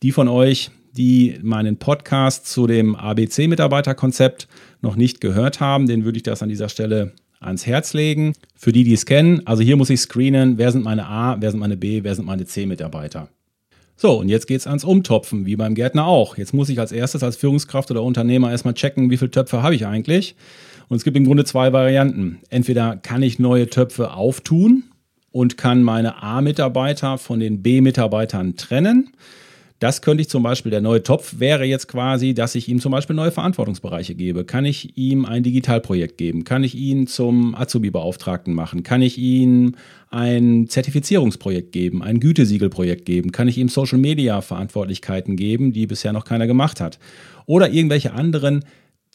Die 0.03 0.13
von 0.13 0.29
euch, 0.29 0.71
die 0.93 1.39
meinen 1.43 1.77
Podcast 1.77 2.47
zu 2.47 2.67
dem 2.67 2.95
ABC-Mitarbeiterkonzept 2.95 4.49
noch 4.81 4.97
nicht 4.97 5.21
gehört 5.21 5.61
haben, 5.61 5.87
den 5.87 6.05
würde 6.05 6.19
ich 6.19 6.23
das 6.23 6.43
an 6.43 6.49
dieser 6.49 6.69
Stelle 6.69 7.13
ans 7.41 7.67
Herz 7.67 7.95
legen. 7.95 8.33
Für 8.57 8.73
die, 8.73 8.85
die 8.85 8.95
es 8.95 9.07
kennen, 9.07 9.47
also 9.47 9.63
hier 9.63 9.77
muss 9.77 9.91
ich 9.91 10.01
screenen, 10.01 10.59
wer 10.59 10.73
sind 10.73 10.85
meine 10.85 11.07
A, 11.07 11.37
wer 11.41 11.51
sind 11.51 11.61
meine 11.61 11.77
B, 11.77 12.05
wer 12.05 12.15
sind 12.15 12.27
meine 12.27 12.45
C-Mitarbeiter. 12.45 13.29
So, 13.97 14.21
und 14.21 14.29
jetzt 14.29 14.47
geht 14.47 14.61
es 14.61 14.67
ans 14.69 14.85
Umtopfen, 14.85 15.45
wie 15.45 15.57
beim 15.57 15.75
Gärtner 15.75 16.07
auch. 16.07 16.37
Jetzt 16.37 16.55
muss 16.55 16.69
ich 16.69 16.79
als 16.79 16.93
erstes 16.93 17.25
als 17.25 17.37
Führungskraft 17.37 17.91
oder 17.91 18.05
Unternehmer 18.05 18.51
erstmal 18.51 18.75
checken, 18.75 19.11
wie 19.11 19.17
viele 19.17 19.33
Töpfe 19.33 19.63
habe 19.63 19.75
ich 19.75 19.87
eigentlich. 19.87 20.37
Und 20.89 20.97
es 20.97 21.05
gibt 21.05 21.17
im 21.17 21.25
Grunde 21.25 21.45
zwei 21.45 21.73
Varianten. 21.73 22.41
Entweder 22.49 22.97
kann 22.97 23.23
ich 23.23 23.39
neue 23.39 23.69
Töpfe 23.69 24.13
auftun 24.13 24.85
und 25.31 25.59
kann 25.59 25.83
meine 25.83 26.23
A-Mitarbeiter 26.23 27.19
von 27.19 27.41
den 27.41 27.63
B-Mitarbeitern 27.63 28.57
trennen. 28.57 29.11
Das 29.81 30.03
könnte 30.03 30.23
ich 30.23 30.29
zum 30.29 30.43
Beispiel, 30.43 30.71
der 30.71 30.81
neue 30.81 31.05
Topf 31.05 31.39
wäre 31.39 31.65
jetzt 31.65 31.87
quasi, 31.87 32.35
dass 32.35 32.57
ich 32.57 32.69
ihm 32.69 32.81
zum 32.81 32.91
Beispiel 32.91 33.15
neue 33.15 33.31
Verantwortungsbereiche 33.31 34.17
gebe. 34.17 34.45
Kann 34.45 34.65
ich 34.65 34.97
ihm 34.99 35.25
ein 35.25 35.45
Digitalprojekt 35.45 36.19
geben? 36.19 36.43
Kann 36.43 36.65
ich 36.65 36.75
ihn 36.75 37.07
zum 37.07 37.55
Azubi-Beauftragten 37.55 38.55
machen? 38.55 38.83
Kann 38.83 39.03
ich 39.03 39.19
ihm 39.19 39.77
ein 40.11 40.67
Zertifizierungsprojekt 40.69 41.71
geben? 41.71 42.03
Ein 42.03 42.19
Gütesiegelprojekt 42.19 43.05
geben? 43.05 43.31
Kann 43.31 43.47
ich 43.47 43.57
ihm 43.57 43.69
Social-Media-Verantwortlichkeiten 43.69 45.37
geben, 45.37 45.73
die 45.73 45.87
bisher 45.87 46.13
noch 46.13 46.25
keiner 46.25 46.49
gemacht 46.49 46.81
hat? 46.81 46.99
Oder 47.47 47.71
irgendwelche 47.71 48.15
anderen 48.15 48.65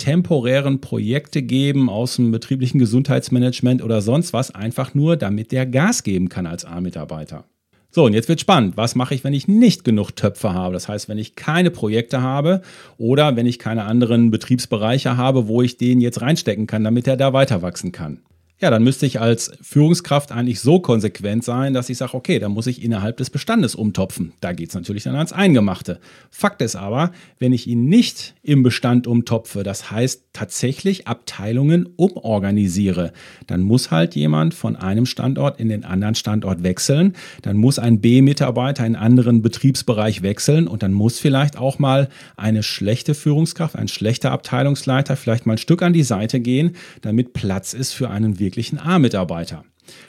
temporären 0.04 0.82
Projekte 0.82 1.42
geben 1.42 1.90
aus 1.90 2.18
dem 2.18 2.30
betrieblichen 2.30 2.78
Gesundheitsmanagement 2.78 3.82
oder 3.82 4.02
sonst 4.02 4.34
was, 4.34 4.54
einfach 4.54 4.94
nur, 4.94 5.16
damit 5.16 5.54
der 5.54 5.66
Gas 5.66 6.04
geben 6.04 6.28
kann 6.28 6.46
als 6.46 6.66
A-Mitarbeiter. 6.66 7.46
So, 7.90 8.04
und 8.04 8.12
jetzt 8.12 8.28
wird 8.28 8.42
spannend. 8.42 8.76
Was 8.76 8.96
mache 8.96 9.16
ich, 9.16 9.24
wenn 9.24 9.32
ich 9.32 9.48
nicht 9.48 9.86
genug 9.86 10.12
Töpfe 10.12 10.54
habe? 10.54 10.74
Das 10.74 10.90
heißt, 10.90 11.08
wenn 11.08 11.18
ich 11.18 11.36
keine 11.36 11.72
Projekte 11.72 12.22
habe 12.22 12.64
oder 12.98 13.38
wenn 13.38 13.46
ich 13.46 13.60
keine 13.60 13.86
anderen 13.86 14.30
Betriebsbereiche 14.30 15.16
habe, 15.16 15.48
wo 15.48 15.62
ich 15.62 15.78
den 15.78 16.02
jetzt 16.02 16.20
reinstecken 16.20 16.68
kann, 16.68 16.84
damit 16.84 17.08
er 17.08 17.16
da 17.16 17.32
weiter 17.32 17.62
wachsen 17.62 17.94
kann 17.94 18.20
ja, 18.60 18.70
dann 18.70 18.84
müsste 18.84 19.06
ich 19.06 19.20
als 19.20 19.52
Führungskraft 19.62 20.32
eigentlich 20.32 20.62
so 20.62 20.80
konsequent 20.80 21.44
sein, 21.44 21.74
dass 21.74 21.90
ich 21.90 21.98
sage, 21.98 22.14
okay, 22.14 22.40
dann 22.40 22.54
muss 22.54 22.68
ich 22.68 22.82
innerhalb 22.82 23.18
des 23.18 23.30
Bestandes 23.30 23.76
umtopfen. 23.76 24.32
Da 24.40 24.54
geht 24.54 24.70
es 24.70 24.76
natürlich 24.76 25.04
dann 25.04 25.16
ans 25.16 25.34
Eingemachte. 25.34 26.00
Fakt 26.30 26.62
ist 26.62 26.78
aber, 26.78 27.12
wenn 27.40 27.52
ich 27.52 27.68
ihn 27.68 27.86
nicht 27.86 28.36
im 28.42 28.64
Bestand 28.64 29.06
umtopfe, 29.06 29.64
das 29.64 29.92
heißt 29.92 30.24
tatsächlich 30.32 31.08
Abteilungen 31.08 31.90
umorganisiere, 31.98 33.12
dann 33.48 33.62
muss 33.62 33.92
halt 33.92 34.16
jemand 34.16 34.54
von 34.54 34.76
einem 34.76 35.06
Standort 35.06 35.60
in 35.60 35.68
den 35.68 35.84
anderen 35.84 36.16
Standort 36.16 36.64
wechseln, 36.64 37.16
dann 37.42 37.58
muss 37.58 37.80
ein 37.80 38.00
B-Mitarbeiter 38.00 38.86
in 38.86 38.96
einen 38.96 39.04
anderen 39.04 39.42
Betriebsbereich 39.42 40.22
wechseln 40.22 40.68
und 40.68 40.84
dann 40.84 40.94
muss 40.94 41.20
vielleicht 41.20 41.58
auch 41.58 41.80
mal 41.80 42.10
eine 42.38 42.64
schlechte 42.64 43.14
Führungskraft, 43.14 43.76
ein 43.76 43.88
schlechter 43.88 44.32
Abteilungsleiter 44.32 45.16
vielleicht 45.16 45.46
mal 45.46 45.54
ein 45.54 45.58
Stück 45.58 45.82
an 45.82 45.94
die 45.94 46.04
Seite 46.04 46.40
gehen, 46.40 46.76
damit 47.02 47.34
Platz 47.34 47.74
ist 47.74 47.94
für 47.94 48.10
einen 48.10 48.40
wirklichen 48.44 48.78
A-Mitarbeiter. 48.78 49.64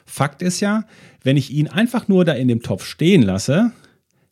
Fakt 0.04 0.42
ist 0.42 0.60
ja, 0.60 0.84
wenn 1.22 1.36
ich 1.36 1.50
ihn 1.50 1.68
einfach 1.68 2.08
nur 2.08 2.24
da 2.24 2.32
in 2.32 2.48
dem 2.48 2.62
Topf 2.62 2.84
stehen 2.84 3.22
lasse, 3.22 3.72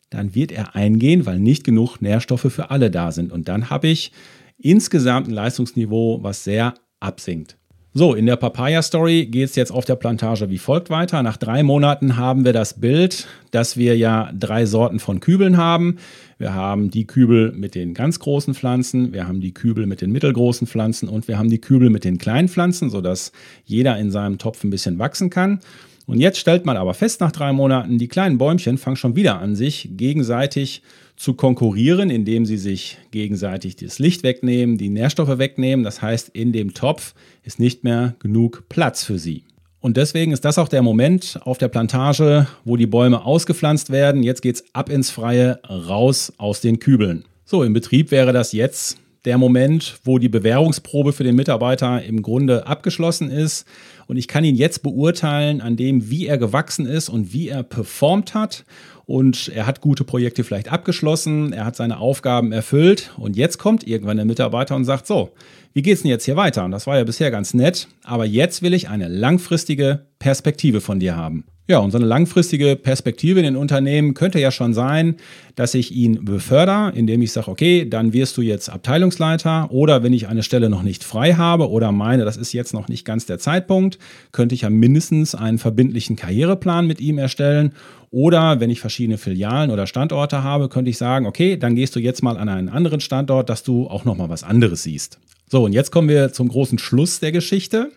dann 0.09 0.35
wird 0.35 0.51
er 0.51 0.75
eingehen, 0.75 1.25
weil 1.25 1.39
nicht 1.39 1.63
genug 1.63 2.01
Nährstoffe 2.01 2.51
für 2.53 2.69
alle 2.69 2.91
da 2.91 3.11
sind. 3.11 3.31
Und 3.31 3.47
dann 3.47 3.69
habe 3.69 3.87
ich 3.87 4.11
insgesamt 4.57 5.27
ein 5.27 5.33
Leistungsniveau, 5.33 6.21
was 6.21 6.43
sehr 6.43 6.75
absinkt. 6.99 7.57
So, 7.95 8.15
in 8.15 8.25
der 8.25 8.37
Papaya-Story 8.37 9.27
geht 9.27 9.49
es 9.49 9.55
jetzt 9.55 9.71
auf 9.71 9.85
der 9.85 9.95
Plantage 9.95 10.49
wie 10.49 10.57
folgt 10.57 10.89
weiter. 10.89 11.21
Nach 11.21 11.37
drei 11.37 11.61
Monaten 11.61 12.17
haben 12.17 12.43
wir 12.43 12.51
das 12.51 12.79
Bild, 12.79 13.27
dass 13.51 13.77
wir 13.77 13.95
ja 13.95 14.31
drei 14.33 14.65
Sorten 14.65 14.99
von 14.99 15.19
Kübeln 15.19 15.57
haben. 15.57 15.97
Wir 16.39 16.55
haben 16.55 16.89
die 16.89 17.05
Kübel 17.05 17.51
mit 17.51 17.75
den 17.75 17.93
ganz 17.93 18.17
großen 18.17 18.55
Pflanzen, 18.55 19.13
wir 19.13 19.27
haben 19.27 19.41
die 19.41 19.53
Kübel 19.53 19.85
mit 19.85 20.01
den 20.01 20.11
mittelgroßen 20.11 20.65
Pflanzen 20.65 21.07
und 21.07 21.27
wir 21.27 21.37
haben 21.37 21.51
die 21.51 21.61
Kübel 21.61 21.91
mit 21.91 22.03
den 22.03 22.17
kleinen 22.17 22.49
Pflanzen, 22.49 22.89
sodass 22.89 23.31
jeder 23.63 23.99
in 23.99 24.09
seinem 24.09 24.39
Topf 24.39 24.63
ein 24.63 24.71
bisschen 24.71 24.97
wachsen 24.97 25.29
kann. 25.29 25.59
Und 26.05 26.19
jetzt 26.19 26.37
stellt 26.37 26.65
man 26.65 26.77
aber 26.77 26.93
fest 26.93 27.21
nach 27.21 27.31
drei 27.31 27.53
Monaten, 27.53 27.97
die 27.97 28.07
kleinen 28.07 28.37
Bäumchen 28.37 28.77
fangen 28.77 28.97
schon 28.97 29.15
wieder 29.15 29.39
an, 29.39 29.55
sich 29.55 29.89
gegenseitig 29.91 30.81
zu 31.15 31.33
konkurrieren, 31.33 32.09
indem 32.09 32.45
sie 32.45 32.57
sich 32.57 32.97
gegenseitig 33.11 33.75
das 33.75 33.99
Licht 33.99 34.23
wegnehmen, 34.23 34.77
die 34.77 34.89
Nährstoffe 34.89 35.37
wegnehmen. 35.37 35.85
Das 35.85 36.01
heißt, 36.01 36.29
in 36.29 36.51
dem 36.51 36.73
Topf 36.73 37.13
ist 37.43 37.59
nicht 37.59 37.83
mehr 37.83 38.15
genug 38.19 38.63
Platz 38.67 39.03
für 39.03 39.19
sie. 39.19 39.43
Und 39.79 39.97
deswegen 39.97 40.31
ist 40.31 40.45
das 40.45 40.57
auch 40.57 40.69
der 40.69 40.81
Moment 40.81 41.39
auf 41.43 41.57
der 41.57 41.67
Plantage, 41.67 42.47
wo 42.63 42.77
die 42.77 42.87
Bäume 42.87 43.25
ausgepflanzt 43.25 43.89
werden. 43.89 44.23
Jetzt 44.23 44.41
geht 44.41 44.55
es 44.55 44.65
ab 44.73 44.89
ins 44.89 45.09
Freie, 45.09 45.59
raus 45.69 46.31
aus 46.37 46.61
den 46.61 46.79
Kübeln. 46.79 47.25
So, 47.43 47.63
im 47.63 47.73
Betrieb 47.73 48.09
wäre 48.09 48.31
das 48.31 48.53
jetzt 48.53 48.97
der 49.25 49.37
Moment, 49.37 49.99
wo 50.03 50.19
die 50.19 50.29
Bewährungsprobe 50.29 51.13
für 51.13 51.23
den 51.23 51.35
Mitarbeiter 51.35 52.03
im 52.03 52.21
Grunde 52.21 52.67
abgeschlossen 52.67 53.31
ist. 53.31 53.65
Und 54.07 54.17
ich 54.17 54.27
kann 54.27 54.43
ihn 54.43 54.55
jetzt 54.55 54.83
beurteilen 54.83 55.61
an 55.61 55.77
dem, 55.77 56.09
wie 56.09 56.27
er 56.27 56.37
gewachsen 56.37 56.85
ist 56.85 57.09
und 57.09 57.33
wie 57.33 57.47
er 57.47 57.63
performt 57.63 58.33
hat. 58.33 58.65
Und 59.05 59.49
er 59.53 59.65
hat 59.65 59.81
gute 59.81 60.03
Projekte 60.03 60.43
vielleicht 60.43 60.71
abgeschlossen, 60.71 61.51
er 61.53 61.65
hat 61.65 61.75
seine 61.75 61.99
Aufgaben 61.99 62.51
erfüllt. 62.51 63.11
Und 63.17 63.35
jetzt 63.35 63.57
kommt 63.57 63.85
irgendwann 63.85 64.17
der 64.17 64.25
Mitarbeiter 64.25 64.75
und 64.75 64.85
sagt, 64.85 65.07
so, 65.07 65.31
wie 65.73 65.81
geht's 65.81 66.01
denn 66.01 66.11
jetzt 66.11 66.25
hier 66.25 66.35
weiter? 66.35 66.65
Und 66.65 66.71
das 66.71 66.87
war 66.87 66.97
ja 66.97 67.03
bisher 67.03 67.31
ganz 67.31 67.53
nett, 67.53 67.87
aber 68.03 68.25
jetzt 68.25 68.61
will 68.61 68.73
ich 68.73 68.89
eine 68.89 69.07
langfristige 69.07 70.05
Perspektive 70.19 70.81
von 70.81 70.99
dir 70.99 71.15
haben. 71.15 71.45
Ja, 71.65 71.77
und 71.77 71.91
so 71.91 71.97
eine 71.97 72.07
langfristige 72.07 72.75
Perspektive 72.75 73.39
in 73.39 73.45
den 73.45 73.55
Unternehmen 73.55 74.13
könnte 74.15 74.37
ja 74.37 74.51
schon 74.51 74.73
sein, 74.73 75.15
dass 75.55 75.73
ich 75.75 75.93
ihn 75.93 76.25
befördere, 76.25 76.91
indem 76.93 77.21
ich 77.21 77.31
sage, 77.31 77.49
okay, 77.49 77.87
dann 77.87 78.11
wirst 78.11 78.35
du 78.35 78.41
jetzt 78.41 78.67
Abteilungsleiter 78.69 79.71
oder 79.71 80.03
wenn 80.03 80.11
ich 80.11 80.27
eine 80.27 80.43
Stelle 80.43 80.69
noch 80.69 80.83
nicht 80.83 81.05
frei 81.05 81.35
habe 81.35 81.69
oder 81.69 81.93
meine, 81.93 82.25
das 82.25 82.35
ist 82.35 82.51
jetzt 82.51 82.73
noch 82.73 82.89
nicht 82.89 83.05
ganz 83.05 83.27
der 83.27 83.39
Zeitpunkt, 83.39 83.97
könnte 84.33 84.55
ich 84.55 84.61
ja 84.61 84.69
mindestens 84.69 85.35
einen 85.35 85.57
verbindlichen 85.57 86.17
Karriereplan 86.17 86.85
mit 86.85 86.99
ihm 86.99 87.17
erstellen 87.17 87.71
oder 88.11 88.59
wenn 88.59 88.69
ich 88.69 88.81
verschiedene 88.81 89.17
Filialen 89.17 89.71
oder 89.71 89.87
Standorte 89.87 90.43
habe, 90.43 90.67
könnte 90.67 90.91
ich 90.91 90.97
sagen, 90.97 91.25
okay, 91.25 91.55
dann 91.55 91.75
gehst 91.75 91.95
du 91.95 92.01
jetzt 92.01 92.23
mal 92.23 92.35
an 92.35 92.49
einen 92.49 92.67
anderen 92.67 92.99
Standort, 92.99 93.49
dass 93.49 93.63
du 93.63 93.87
auch 93.87 94.03
noch 94.03 94.17
mal 94.17 94.27
was 94.27 94.43
anderes 94.43 94.83
siehst. 94.83 95.17
So, 95.49 95.63
und 95.63 95.71
jetzt 95.71 95.91
kommen 95.91 96.09
wir 96.09 96.33
zum 96.33 96.49
großen 96.49 96.77
Schluss 96.77 97.21
der 97.21 97.31
Geschichte 97.31 97.91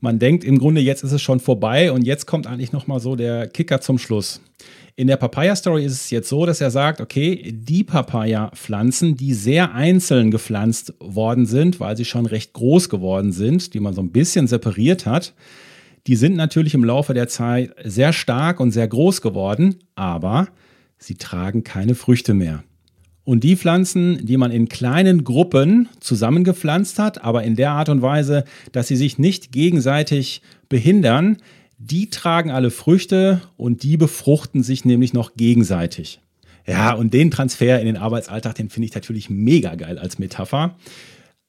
man 0.00 0.18
denkt 0.18 0.44
im 0.44 0.58
Grunde, 0.58 0.80
jetzt 0.80 1.02
ist 1.02 1.12
es 1.12 1.22
schon 1.22 1.40
vorbei 1.40 1.92
und 1.92 2.02
jetzt 2.02 2.26
kommt 2.26 2.46
eigentlich 2.46 2.72
nochmal 2.72 3.00
so 3.00 3.16
der 3.16 3.48
Kicker 3.48 3.80
zum 3.80 3.98
Schluss. 3.98 4.40
In 4.96 5.06
der 5.06 5.16
Papaya-Story 5.16 5.84
ist 5.84 5.92
es 5.92 6.10
jetzt 6.10 6.28
so, 6.28 6.44
dass 6.44 6.60
er 6.60 6.72
sagt, 6.72 7.00
okay, 7.00 7.52
die 7.54 7.84
Papaya-Pflanzen, 7.84 9.16
die 9.16 9.32
sehr 9.32 9.72
einzeln 9.72 10.30
gepflanzt 10.30 10.92
worden 10.98 11.46
sind, 11.46 11.78
weil 11.78 11.96
sie 11.96 12.04
schon 12.04 12.26
recht 12.26 12.52
groß 12.52 12.88
geworden 12.88 13.30
sind, 13.30 13.74
die 13.74 13.80
man 13.80 13.94
so 13.94 14.00
ein 14.00 14.10
bisschen 14.10 14.48
separiert 14.48 15.06
hat, 15.06 15.34
die 16.08 16.16
sind 16.16 16.34
natürlich 16.34 16.74
im 16.74 16.84
Laufe 16.84 17.14
der 17.14 17.28
Zeit 17.28 17.74
sehr 17.84 18.12
stark 18.12 18.60
und 18.60 18.72
sehr 18.72 18.88
groß 18.88 19.20
geworden, 19.20 19.76
aber 19.94 20.48
sie 20.98 21.14
tragen 21.14 21.62
keine 21.62 21.94
Früchte 21.94 22.34
mehr. 22.34 22.64
Und 23.28 23.44
die 23.44 23.56
Pflanzen, 23.56 24.24
die 24.24 24.38
man 24.38 24.50
in 24.50 24.70
kleinen 24.70 25.22
Gruppen 25.22 25.90
zusammengepflanzt 26.00 26.98
hat, 26.98 27.22
aber 27.22 27.42
in 27.42 27.56
der 27.56 27.72
Art 27.72 27.90
und 27.90 28.00
Weise, 28.00 28.44
dass 28.72 28.88
sie 28.88 28.96
sich 28.96 29.18
nicht 29.18 29.52
gegenseitig 29.52 30.40
behindern, 30.70 31.36
die 31.76 32.08
tragen 32.08 32.50
alle 32.50 32.70
Früchte 32.70 33.42
und 33.58 33.82
die 33.82 33.98
befruchten 33.98 34.62
sich 34.62 34.86
nämlich 34.86 35.12
noch 35.12 35.34
gegenseitig. 35.34 36.20
Ja, 36.66 36.94
und 36.94 37.12
den 37.12 37.30
Transfer 37.30 37.78
in 37.78 37.84
den 37.84 37.98
Arbeitsalltag, 37.98 38.54
den 38.54 38.70
finde 38.70 38.86
ich 38.88 38.94
natürlich 38.94 39.28
mega 39.28 39.74
geil 39.74 39.98
als 39.98 40.18
Metapher. 40.18 40.78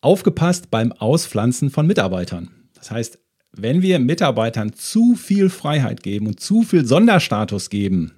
Aufgepasst 0.02 0.70
beim 0.70 0.92
Auspflanzen 0.92 1.70
von 1.70 1.88
Mitarbeitern. 1.88 2.50
Das 2.76 2.92
heißt, 2.92 3.20
wenn 3.54 3.82
wir 3.82 4.00
Mitarbeitern 4.00 4.74
zu 4.74 5.16
viel 5.16 5.50
Freiheit 5.50 6.04
geben 6.04 6.28
und 6.28 6.42
zu 6.42 6.64
viel 6.64 6.86
Sonderstatus 6.86 7.70
geben, 7.70 8.12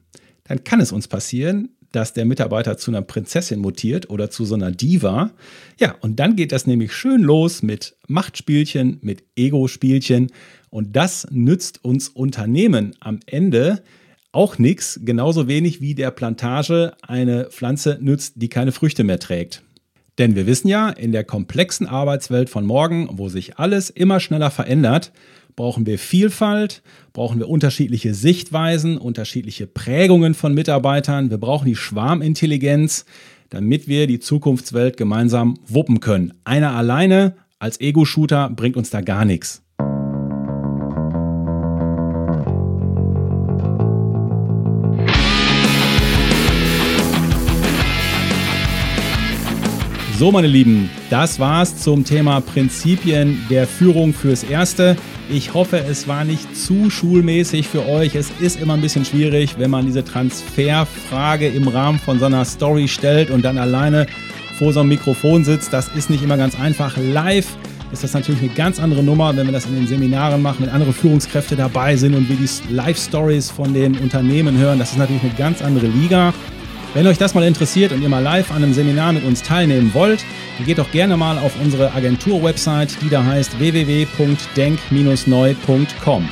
dann 0.45 0.63
kann 0.63 0.79
es 0.79 0.91
uns 0.91 1.07
passieren, 1.07 1.69
dass 1.91 2.13
der 2.13 2.25
Mitarbeiter 2.25 2.77
zu 2.77 2.91
einer 2.91 3.01
Prinzessin 3.01 3.59
mutiert 3.59 4.09
oder 4.09 4.29
zu 4.29 4.45
so 4.45 4.55
einer 4.55 4.71
Diva. 4.71 5.31
Ja, 5.79 5.95
und 6.01 6.19
dann 6.19 6.35
geht 6.35 6.51
das 6.51 6.67
nämlich 6.67 6.93
schön 6.93 7.21
los 7.21 7.63
mit 7.63 7.95
Machtspielchen, 8.07 8.99
mit 9.01 9.23
Ego-Spielchen. 9.35 10.31
Und 10.69 10.95
das 10.95 11.27
nützt 11.31 11.83
uns 11.83 12.09
Unternehmen 12.09 12.95
am 12.99 13.19
Ende 13.25 13.83
auch 14.31 14.57
nichts, 14.57 14.99
genauso 15.03 15.47
wenig 15.47 15.81
wie 15.81 15.95
der 15.95 16.11
Plantage 16.11 16.93
eine 17.01 17.45
Pflanze 17.51 17.97
nützt, 18.01 18.35
die 18.37 18.49
keine 18.49 18.71
Früchte 18.71 19.03
mehr 19.03 19.19
trägt. 19.19 19.63
Denn 20.17 20.35
wir 20.35 20.45
wissen 20.45 20.67
ja, 20.67 20.89
in 20.89 21.11
der 21.11 21.23
komplexen 21.23 21.87
Arbeitswelt 21.87 22.49
von 22.49 22.65
morgen, 22.65 23.09
wo 23.13 23.29
sich 23.29 23.57
alles 23.57 23.89
immer 23.89 24.19
schneller 24.19 24.51
verändert, 24.51 25.11
brauchen 25.55 25.85
wir 25.85 25.99
Vielfalt, 25.99 26.81
brauchen 27.13 27.39
wir 27.39 27.49
unterschiedliche 27.49 28.13
Sichtweisen, 28.13 28.97
unterschiedliche 28.97 29.67
Prägungen 29.67 30.33
von 30.33 30.53
Mitarbeitern. 30.53 31.29
Wir 31.29 31.37
brauchen 31.37 31.65
die 31.65 31.75
Schwarmintelligenz, 31.75 33.05
damit 33.49 33.87
wir 33.87 34.07
die 34.07 34.19
Zukunftswelt 34.19 34.97
gemeinsam 34.97 35.59
wuppen 35.67 35.99
können. 35.99 36.33
Einer 36.43 36.71
alleine 36.71 37.35
als 37.59 37.79
Ego-Shooter 37.79 38.49
bringt 38.49 38.77
uns 38.77 38.89
da 38.89 39.01
gar 39.01 39.25
nichts. 39.25 39.61
So, 50.21 50.31
meine 50.31 50.45
Lieben, 50.45 50.87
das 51.09 51.39
war's 51.39 51.77
zum 51.77 52.05
Thema 52.05 52.41
Prinzipien 52.41 53.43
der 53.49 53.65
Führung 53.65 54.13
fürs 54.13 54.43
Erste. 54.43 54.95
Ich 55.31 55.55
hoffe, 55.55 55.79
es 55.79 56.07
war 56.07 56.25
nicht 56.25 56.55
zu 56.55 56.91
schulmäßig 56.91 57.67
für 57.67 57.87
euch. 57.87 58.13
Es 58.13 58.29
ist 58.39 58.61
immer 58.61 58.75
ein 58.75 58.81
bisschen 58.81 59.03
schwierig, 59.03 59.55
wenn 59.57 59.71
man 59.71 59.87
diese 59.87 60.05
Transferfrage 60.05 61.47
im 61.47 61.67
Rahmen 61.67 61.97
von 61.97 62.19
so 62.19 62.25
einer 62.25 62.45
Story 62.45 62.87
stellt 62.87 63.31
und 63.31 63.43
dann 63.43 63.57
alleine 63.57 64.05
vor 64.59 64.71
so 64.71 64.81
einem 64.81 64.89
Mikrofon 64.89 65.43
sitzt. 65.43 65.73
Das 65.73 65.87
ist 65.87 66.11
nicht 66.11 66.21
immer 66.21 66.37
ganz 66.37 66.53
einfach. 66.59 66.97
Live 66.97 67.57
ist 67.91 68.03
das 68.03 68.13
natürlich 68.13 68.43
eine 68.43 68.53
ganz 68.53 68.79
andere 68.79 69.01
Nummer, 69.01 69.35
wenn 69.35 69.47
wir 69.47 69.53
das 69.53 69.65
in 69.65 69.73
den 69.73 69.87
Seminaren 69.87 70.43
machen, 70.43 70.57
wenn 70.59 70.69
andere 70.69 70.93
Führungskräfte 70.93 71.55
dabei 71.55 71.95
sind 71.95 72.13
und 72.13 72.29
wir 72.29 72.35
die 72.35 72.71
Live-Stories 72.71 73.49
von 73.49 73.73
den 73.73 73.97
Unternehmen 73.97 74.55
hören. 74.55 74.77
Das 74.77 74.91
ist 74.91 74.99
natürlich 74.99 75.23
eine 75.23 75.33
ganz 75.33 75.63
andere 75.63 75.87
Liga. 75.87 76.31
Wenn 76.93 77.07
euch 77.07 77.17
das 77.17 77.33
mal 77.33 77.45
interessiert 77.45 77.93
und 77.93 78.01
ihr 78.01 78.09
mal 78.09 78.21
live 78.21 78.51
an 78.51 78.57
einem 78.57 78.73
Seminar 78.73 79.13
mit 79.13 79.23
uns 79.23 79.41
teilnehmen 79.41 79.93
wollt, 79.93 80.25
dann 80.57 80.67
geht 80.67 80.77
doch 80.77 80.91
gerne 80.91 81.15
mal 81.15 81.37
auf 81.37 81.53
unsere 81.63 81.93
Agentur-Website, 81.93 82.97
die 83.01 83.07
da 83.07 83.23
heißt 83.23 83.59
www.denk-neu.com. 83.59 86.29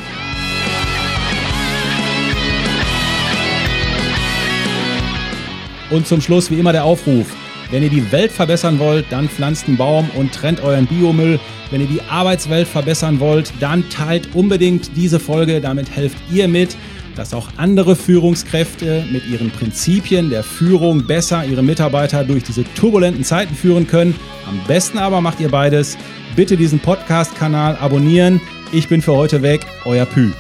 Und 5.92 6.06
zum 6.06 6.20
Schluss 6.20 6.52
wie 6.52 6.60
immer 6.60 6.74
der 6.74 6.84
Aufruf. 6.84 7.34
Wenn 7.72 7.84
ihr 7.84 7.90
die 7.90 8.12
Welt 8.12 8.34
verbessern 8.34 8.80
wollt, 8.80 9.06
dann 9.12 9.30
pflanzt 9.30 9.68
einen 9.68 9.78
Baum 9.78 10.10
und 10.16 10.34
trennt 10.34 10.62
euren 10.62 10.88
Biomüll. 10.88 11.40
Wenn 11.72 11.80
ihr 11.82 11.88
die 11.88 12.02
Arbeitswelt 12.10 12.68
verbessern 12.68 13.22
wollt, 13.22 13.54
dann 13.62 13.90
teilt 13.90 14.36
unbedingt 14.36 14.98
diese 14.98 15.20
Folge. 15.20 15.62
Damit 15.62 15.96
helft 15.96 16.18
ihr 16.32 16.50
mit 16.50 16.76
dass 17.20 17.34
auch 17.34 17.50
andere 17.58 17.98
Führungskräfte 17.98 19.04
mit 19.12 19.28
ihren 19.28 19.52
Prinzipien 19.52 20.30
der 20.30 20.42
Führung 20.42 21.06
besser 21.06 21.44
ihre 21.44 21.62
Mitarbeiter 21.62 22.24
durch 22.24 22.44
diese 22.44 22.64
turbulenten 22.76 23.26
Zeiten 23.26 23.56
führen 23.56 23.88
können. 23.88 24.16
Am 24.48 24.58
besten 24.68 24.98
aber 24.98 25.20
macht 25.20 25.42
ihr 25.42 25.50
beides. 25.50 25.98
Bitte 26.38 26.56
diesen 26.56 26.80
Podcast-Kanal 26.80 27.76
abonnieren. 27.76 28.40
Ich 28.72 28.88
bin 28.88 29.02
für 29.02 29.18
heute 29.18 29.42
weg, 29.42 29.66
euer 29.84 30.06
Pü. 30.06 30.32